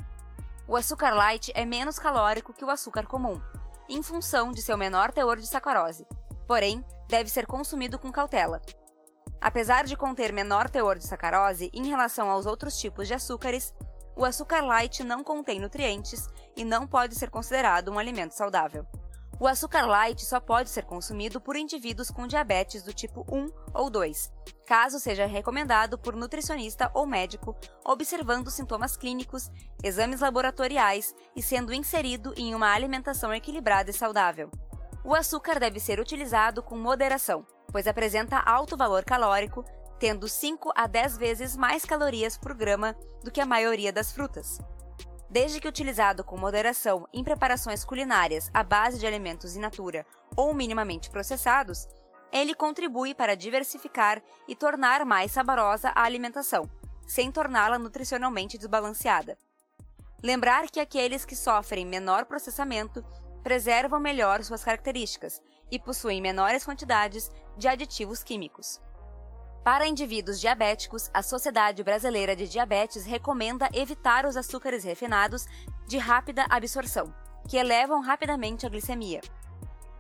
O 0.68 0.76
açúcar 0.76 1.14
light 1.14 1.52
é 1.54 1.66
menos 1.66 2.00
calórico 2.00 2.54
que 2.54 2.66
o 2.66 2.70
açúcar 2.70 3.06
comum, 3.06 3.42
em 3.90 4.02
função 4.02 4.52
de 4.52 4.62
seu 4.62 4.78
menor 4.78 5.12
teor 5.12 5.38
de 5.38 5.48
sacarose, 5.48 6.08
porém, 6.48 6.84
deve 7.08 7.30
ser 7.30 7.46
consumido 7.46 8.00
com 8.00 8.12
cautela. 8.12 8.62
Apesar 9.40 9.86
de 9.86 9.98
conter 9.98 10.32
menor 10.32 10.70
teor 10.70 10.98
de 10.98 11.08
sacarose 11.08 11.70
em 11.74 11.88
relação 11.88 12.30
aos 12.30 12.46
outros 12.46 12.78
tipos 12.78 13.08
de 13.08 13.14
açúcares, 13.14 13.74
o 14.16 14.24
açúcar 14.24 14.62
light 14.62 15.04
não 15.04 15.24
contém 15.24 15.60
nutrientes 15.60 16.28
e 16.56 16.64
não 16.64 16.88
pode 16.88 17.16
ser 17.16 17.30
considerado 17.30 17.92
um 17.92 17.98
alimento 17.98 18.34
saudável. 18.34 18.86
O 19.42 19.48
açúcar 19.48 19.88
light 19.88 20.24
só 20.24 20.40
pode 20.40 20.70
ser 20.70 20.86
consumido 20.86 21.42
por 21.42 21.56
indivíduos 21.56 22.12
com 22.12 22.28
diabetes 22.28 22.84
do 22.84 22.94
tipo 22.94 23.26
1 23.28 23.50
ou 23.74 23.90
2, 23.90 24.32
caso 24.68 25.00
seja 25.00 25.26
recomendado 25.26 25.98
por 25.98 26.16
nutricionista 26.16 26.92
ou 26.94 27.08
médico, 27.08 27.58
observando 27.84 28.52
sintomas 28.52 28.96
clínicos, 28.96 29.50
exames 29.84 30.20
laboratoriais 30.20 31.16
e 31.36 31.42
sendo 31.42 31.74
inserido 31.74 32.36
em 32.38 32.54
uma 32.54 32.72
alimentação 32.72 33.34
equilibrada 33.34 33.90
e 33.90 33.94
saudável. 33.94 34.52
O 35.04 35.16
açúcar 35.16 35.60
deve 35.60 35.80
ser 35.80 36.00
utilizado 36.00 36.62
com 36.62 36.78
moderação, 36.78 37.44
pois 37.72 37.88
apresenta 37.88 38.38
alto 38.38 38.78
valor 38.78 39.04
calórico, 39.04 39.66
tendo 40.00 40.28
5 40.28 40.72
a 40.76 40.86
10 40.86 41.18
vezes 41.18 41.58
mais 41.58 41.84
calorias 41.84 42.38
por 42.38 42.54
grama 42.54 42.96
do 43.24 43.32
que 43.32 43.42
a 43.42 43.46
maioria 43.48 43.92
das 43.92 44.12
frutas. 44.12 44.60
Desde 45.32 45.62
que 45.62 45.68
utilizado 45.68 46.26
com 46.26 46.38
moderação 46.38 47.08
em 47.14 47.24
preparações 47.24 47.86
culinárias 47.86 48.52
à 48.54 48.64
base 48.64 49.00
de 49.00 49.08
alimentos 49.08 49.56
in 49.56 49.62
natura 49.62 50.06
ou 50.36 50.54
minimamente 50.54 51.10
processados, 51.10 51.88
ele 52.34 52.54
contribui 52.54 53.16
para 53.16 53.38
diversificar 53.38 54.22
e 54.46 54.58
tornar 54.58 55.06
mais 55.06 55.32
saborosa 55.32 55.88
a 55.96 56.04
alimentação, 56.04 56.70
sem 57.08 57.32
torná-la 57.32 57.80
nutricionalmente 57.80 58.58
desbalanceada. 58.58 59.38
Lembrar 60.22 60.70
que 60.70 60.82
aqueles 60.82 61.24
que 61.24 61.36
sofrem 61.36 61.86
menor 61.86 62.26
processamento 62.26 63.02
preservam 63.42 64.02
melhor 64.02 64.44
suas 64.44 64.66
características 64.66 65.42
e 65.72 65.80
possuem 65.80 66.22
menores 66.22 66.66
quantidades 66.66 67.32
de 67.58 67.70
aditivos 67.70 68.22
químicos. 68.22 68.82
Para 69.64 69.86
indivíduos 69.86 70.40
diabéticos, 70.40 71.12
a 71.14 71.22
Sociedade 71.22 71.84
Brasileira 71.84 72.36
de 72.36 72.48
Diabetes 72.48 73.06
recomenda 73.06 73.70
evitar 73.72 74.26
os 74.26 74.36
açúcares 74.36 74.84
refinados 74.84 75.46
de 75.88 76.00
rápida 76.00 76.48
absorção, 76.50 77.14
que 77.48 77.58
elevam 77.58 78.02
rapidamente 78.02 78.66
a 78.66 78.70
glicemia. 78.70 79.22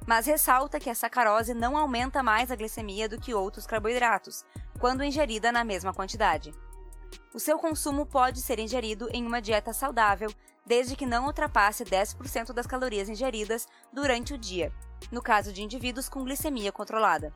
Mas 0.07 0.25
ressalta 0.25 0.79
que 0.79 0.89
a 0.89 0.95
sacarose 0.95 1.53
não 1.53 1.77
aumenta 1.77 2.23
mais 2.23 2.49
a 2.49 2.55
glicemia 2.55 3.07
do 3.07 3.19
que 3.19 3.35
outros 3.35 3.67
carboidratos, 3.67 4.43
quando 4.79 5.03
ingerida 5.03 5.51
na 5.51 5.63
mesma 5.63 5.93
quantidade. 5.93 6.51
O 7.31 7.39
seu 7.39 7.59
consumo 7.59 8.03
pode 8.03 8.41
ser 8.41 8.57
ingerido 8.57 9.09
em 9.11 9.27
uma 9.27 9.39
dieta 9.39 9.73
saudável, 9.73 10.33
desde 10.65 10.95
que 10.95 11.05
não 11.05 11.27
ultrapasse 11.27 11.85
10% 11.85 12.51
das 12.51 12.65
calorias 12.65 13.07
ingeridas 13.07 13.67
durante 13.93 14.33
o 14.33 14.39
dia, 14.39 14.73
no 15.11 15.21
caso 15.21 15.53
de 15.53 15.61
indivíduos 15.61 16.09
com 16.09 16.23
glicemia 16.23 16.71
controlada 16.71 17.31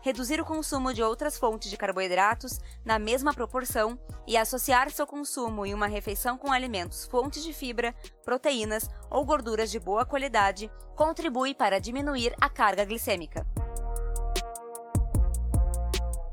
reduzir 0.00 0.40
o 0.40 0.44
consumo 0.44 0.92
de 0.92 1.02
outras 1.02 1.38
fontes 1.38 1.70
de 1.70 1.76
carboidratos 1.76 2.58
na 2.84 2.98
mesma 2.98 3.34
proporção 3.34 3.98
e 4.26 4.36
associar 4.36 4.90
seu 4.90 5.06
consumo 5.06 5.64
em 5.64 5.74
uma 5.74 5.86
refeição 5.86 6.36
com 6.36 6.52
alimentos 6.52 7.06
fontes 7.06 7.42
de 7.42 7.52
fibra, 7.52 7.94
proteínas 8.24 8.88
ou 9.10 9.24
gorduras 9.24 9.70
de 9.70 9.78
boa 9.78 10.04
qualidade 10.04 10.70
contribui 10.96 11.54
para 11.54 11.80
diminuir 11.80 12.34
a 12.40 12.48
carga 12.48 12.84
glicêmica. 12.84 13.46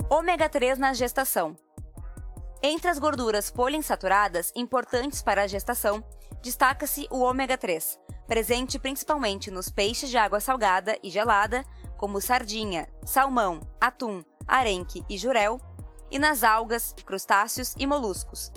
Ômega 0.09 0.47
3 0.47 0.77
na 0.77 0.93
gestação. 0.93 1.55
Entre 2.61 2.89
as 2.89 2.97
gorduras 2.97 3.51
poliinsaturadas 3.51 4.51
importantes 4.55 5.21
para 5.21 5.43
a 5.43 5.47
gestação, 5.47 6.03
destaca-se 6.41 7.07
o 7.11 7.19
ômega 7.19 7.57
3, 7.57 7.99
presente 8.27 8.79
principalmente 8.79 9.51
nos 9.51 9.69
peixes 9.69 10.09
de 10.09 10.17
água 10.17 10.39
salgada 10.39 10.97
e 11.03 11.09
gelada, 11.09 11.63
como 11.97 12.21
sardinha, 12.21 12.87
salmão, 13.05 13.59
atum, 13.79 14.23
arenque 14.47 15.03
e 15.09 15.17
jurel, 15.17 15.59
e 16.11 16.19
nas 16.19 16.43
algas, 16.43 16.93
crustáceos 17.05 17.73
e 17.77 17.87
moluscos. 17.87 18.51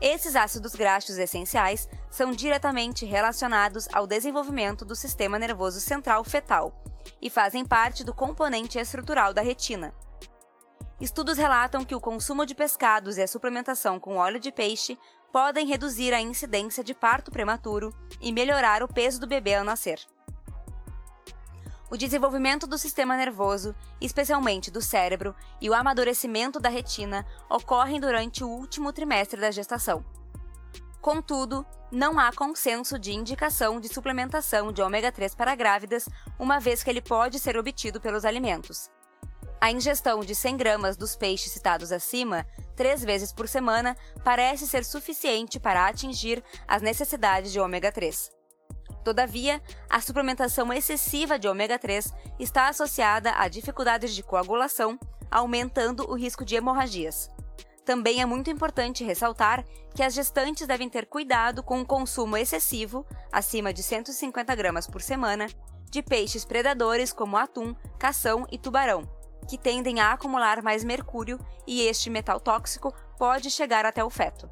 Esses 0.00 0.36
ácidos 0.36 0.74
graxos 0.74 1.16
essenciais 1.16 1.88
são 2.10 2.32
diretamente 2.32 3.06
relacionados 3.06 3.88
ao 3.92 4.06
desenvolvimento 4.06 4.84
do 4.84 4.94
sistema 4.94 5.38
nervoso 5.38 5.80
central 5.80 6.22
fetal 6.22 6.82
e 7.20 7.30
fazem 7.30 7.64
parte 7.64 8.04
do 8.04 8.12
componente 8.12 8.78
estrutural 8.78 9.32
da 9.32 9.40
retina. 9.40 9.94
Estudos 11.00 11.38
relatam 11.38 11.84
que 11.84 11.94
o 11.94 12.00
consumo 12.00 12.44
de 12.44 12.54
pescados 12.54 13.16
e 13.16 13.22
a 13.22 13.28
suplementação 13.28 14.00
com 14.00 14.16
óleo 14.16 14.40
de 14.40 14.50
peixe 14.50 14.98
podem 15.32 15.66
reduzir 15.66 16.14
a 16.14 16.20
incidência 16.20 16.82
de 16.82 16.94
parto 16.94 17.30
prematuro 17.30 17.94
e 18.20 18.32
melhorar 18.32 18.82
o 18.82 18.88
peso 18.88 19.20
do 19.20 19.26
bebê 19.26 19.54
ao 19.54 19.64
nascer. 19.64 20.00
O 21.88 21.96
desenvolvimento 21.96 22.66
do 22.66 22.76
sistema 22.76 23.16
nervoso, 23.16 23.74
especialmente 24.00 24.72
do 24.72 24.82
cérebro, 24.82 25.36
e 25.60 25.70
o 25.70 25.74
amadurecimento 25.74 26.58
da 26.58 26.68
retina 26.68 27.24
ocorrem 27.48 28.00
durante 28.00 28.42
o 28.42 28.48
último 28.48 28.92
trimestre 28.92 29.40
da 29.40 29.52
gestação. 29.52 30.04
Contudo, 31.00 31.64
não 31.92 32.18
há 32.18 32.32
consenso 32.32 32.98
de 32.98 33.12
indicação 33.12 33.78
de 33.78 33.88
suplementação 33.88 34.72
de 34.72 34.82
ômega 34.82 35.12
3 35.12 35.36
para 35.36 35.54
grávidas, 35.54 36.08
uma 36.36 36.58
vez 36.58 36.82
que 36.82 36.90
ele 36.90 37.00
pode 37.00 37.38
ser 37.38 37.56
obtido 37.56 38.00
pelos 38.00 38.24
alimentos. 38.24 38.90
A 39.60 39.70
ingestão 39.70 40.20
de 40.20 40.34
100 40.34 40.56
gramas 40.56 40.96
dos 40.96 41.14
peixes 41.14 41.52
citados 41.52 41.92
acima, 41.92 42.44
três 42.74 43.04
vezes 43.04 43.32
por 43.32 43.46
semana, 43.46 43.96
parece 44.24 44.66
ser 44.66 44.84
suficiente 44.84 45.60
para 45.60 45.86
atingir 45.86 46.42
as 46.66 46.82
necessidades 46.82 47.52
de 47.52 47.60
ômega 47.60 47.92
3. 47.92 48.35
Todavia, 49.06 49.62
a 49.88 50.00
suplementação 50.00 50.72
excessiva 50.72 51.38
de 51.38 51.46
ômega 51.46 51.78
3 51.78 52.12
está 52.40 52.66
associada 52.66 53.34
a 53.36 53.46
dificuldades 53.46 54.12
de 54.12 54.20
coagulação, 54.20 54.98
aumentando 55.30 56.10
o 56.10 56.14
risco 56.14 56.44
de 56.44 56.56
hemorragias. 56.56 57.30
Também 57.84 58.20
é 58.20 58.26
muito 58.26 58.50
importante 58.50 59.04
ressaltar 59.04 59.64
que 59.94 60.02
as 60.02 60.12
gestantes 60.12 60.66
devem 60.66 60.88
ter 60.88 61.06
cuidado 61.06 61.62
com 61.62 61.80
o 61.80 61.86
consumo 61.86 62.36
excessivo, 62.36 63.06
acima 63.30 63.72
de 63.72 63.80
150 63.80 64.52
gramas 64.56 64.88
por 64.88 65.00
semana, 65.00 65.46
de 65.88 66.02
peixes 66.02 66.44
predadores 66.44 67.12
como 67.12 67.36
atum, 67.36 67.76
cação 68.00 68.44
e 68.50 68.58
tubarão, 68.58 69.08
que 69.48 69.56
tendem 69.56 70.00
a 70.00 70.14
acumular 70.14 70.64
mais 70.64 70.82
mercúrio 70.82 71.38
e 71.64 71.82
este 71.82 72.10
metal 72.10 72.40
tóxico 72.40 72.92
pode 73.16 73.52
chegar 73.52 73.86
até 73.86 74.02
o 74.02 74.10
feto. 74.10 74.50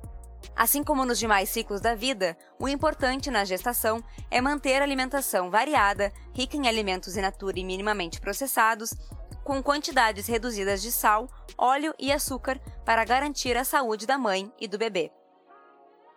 Assim 0.56 0.84
como 0.84 1.04
nos 1.04 1.18
demais 1.18 1.48
ciclos 1.48 1.80
da 1.80 1.94
vida, 1.94 2.36
o 2.60 2.68
importante 2.68 3.30
na 3.30 3.44
gestação 3.44 4.02
é 4.30 4.40
manter 4.40 4.80
a 4.80 4.84
alimentação 4.84 5.50
variada, 5.50 6.12
rica 6.32 6.56
em 6.56 6.68
alimentos 6.68 7.16
in 7.16 7.22
natura 7.22 7.58
e 7.58 7.64
minimamente 7.64 8.20
processados, 8.20 8.94
com 9.42 9.62
quantidades 9.62 10.26
reduzidas 10.26 10.80
de 10.80 10.92
sal, 10.92 11.28
óleo 11.58 11.92
e 11.98 12.12
açúcar 12.12 12.58
para 12.84 13.04
garantir 13.04 13.56
a 13.56 13.64
saúde 13.64 14.06
da 14.06 14.16
mãe 14.16 14.52
e 14.60 14.68
do 14.68 14.78
bebê. 14.78 15.12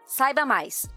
Saiba 0.06 0.46
mais! 0.46 0.88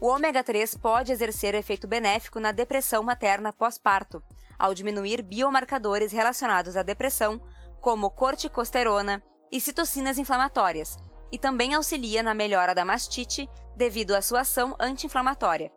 O 0.00 0.08
ômega 0.08 0.42
3 0.42 0.76
pode 0.76 1.12
exercer 1.12 1.54
efeito 1.54 1.86
benéfico 1.86 2.40
na 2.40 2.52
depressão 2.52 3.02
materna 3.02 3.52
pós-parto, 3.52 4.22
ao 4.58 4.74
diminuir 4.74 5.22
biomarcadores 5.22 6.10
relacionados 6.10 6.76
à 6.76 6.82
depressão, 6.82 7.40
como 7.80 8.10
corticosterona 8.10 9.22
e 9.50 9.60
citocinas 9.60 10.18
inflamatórias, 10.18 10.98
e 11.32 11.38
também 11.38 11.74
auxilia 11.74 12.22
na 12.22 12.34
melhora 12.34 12.74
da 12.74 12.84
mastite 12.84 13.48
devido 13.76 14.14
à 14.14 14.22
sua 14.22 14.40
ação 14.40 14.74
anti-inflamatória. 14.78 15.70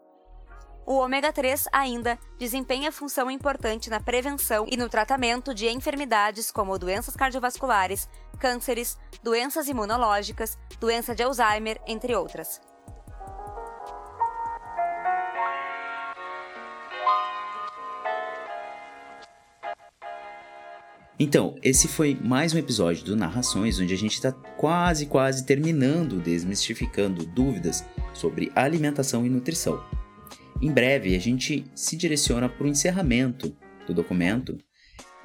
O 0.86 0.96
ômega 0.96 1.32
3 1.32 1.68
ainda 1.72 2.20
desempenha 2.38 2.92
função 2.92 3.32
importante 3.32 3.90
na 3.90 4.02
prevenção 4.02 4.66
e 4.70 4.76
no 4.76 4.90
tratamento 4.90 5.54
de 5.54 5.70
enfermidades 5.70 6.52
como 6.52 6.78
doenças 6.78 7.16
cardiovasculares, 7.16 8.10
cânceres, 8.38 8.98
doenças 9.24 9.70
imunológicas, 9.70 10.58
doença 10.80 11.16
de 11.16 11.24
Alzheimer, 11.24 11.82
entre 11.88 12.14
outras. 12.14 12.60
Então, 21.26 21.56
esse 21.64 21.88
foi 21.88 22.20
mais 22.22 22.54
um 22.54 22.58
episódio 22.58 23.06
do 23.06 23.16
Narrações, 23.16 23.80
onde 23.80 23.94
a 23.94 23.98
gente 23.98 24.12
está 24.12 24.30
quase, 24.30 25.06
quase 25.06 25.46
terminando 25.46 26.20
desmistificando 26.20 27.26
dúvidas 27.26 27.86
sobre 28.14 28.52
alimentação 28.54 29.26
e 29.26 29.30
nutrição. 29.30 29.82
Em 30.62 30.70
breve, 30.70 31.16
a 31.16 31.20
gente 31.20 31.64
se 31.74 31.96
direciona 31.96 32.50
para 32.50 32.66
o 32.66 32.68
encerramento 32.68 33.56
do 33.88 33.94
documento 33.94 34.58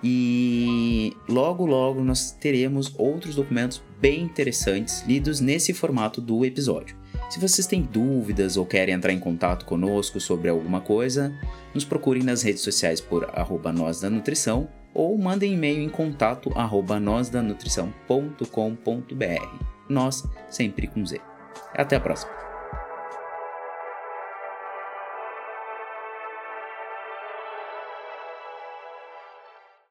e 0.01 1.17
logo, 1.29 1.67
logo 1.67 2.01
nós 2.05 2.31
teremos 2.31 2.95
outros 2.97 3.35
documentos 3.35 3.83
bem 4.01 4.23
interessantes 4.23 5.03
lidos 5.05 5.41
nesse 5.41 5.75
formato 5.75 6.21
do 6.21 6.45
episódio. 6.45 6.97
Se 7.29 7.41
vocês 7.41 7.67
têm 7.67 7.83
dúvidas 7.83 8.57
ou 8.57 8.65
querem 8.65 8.95
entrar 8.95 9.13
em 9.13 9.19
contato 9.19 9.67
conosco 9.67 10.21
sobre 10.21 10.49
alguma 10.49 10.81
coisa, 10.81 11.37
nos 11.75 11.85
procurem 11.85 12.23
nas 12.23 12.43
redes 12.43 12.63
sociais 12.63 13.01
por 13.01 13.29
arroba 13.37 13.73
nós 13.73 14.01
da 14.01 14.09
nutrição 14.09 14.69
ou 14.95 15.19
mandem 15.19 15.55
e-mail 15.55 15.83
em 15.83 15.89
contato 15.89 16.53
arroba 16.55 17.01
nósdanutrição.com.br. 17.01 19.65
Nós 19.89 20.25
sempre 20.49 20.87
com 20.87 21.05
Z. 21.05 21.21
Até 21.75 21.97
a 21.97 22.01
próxima! 22.01 22.38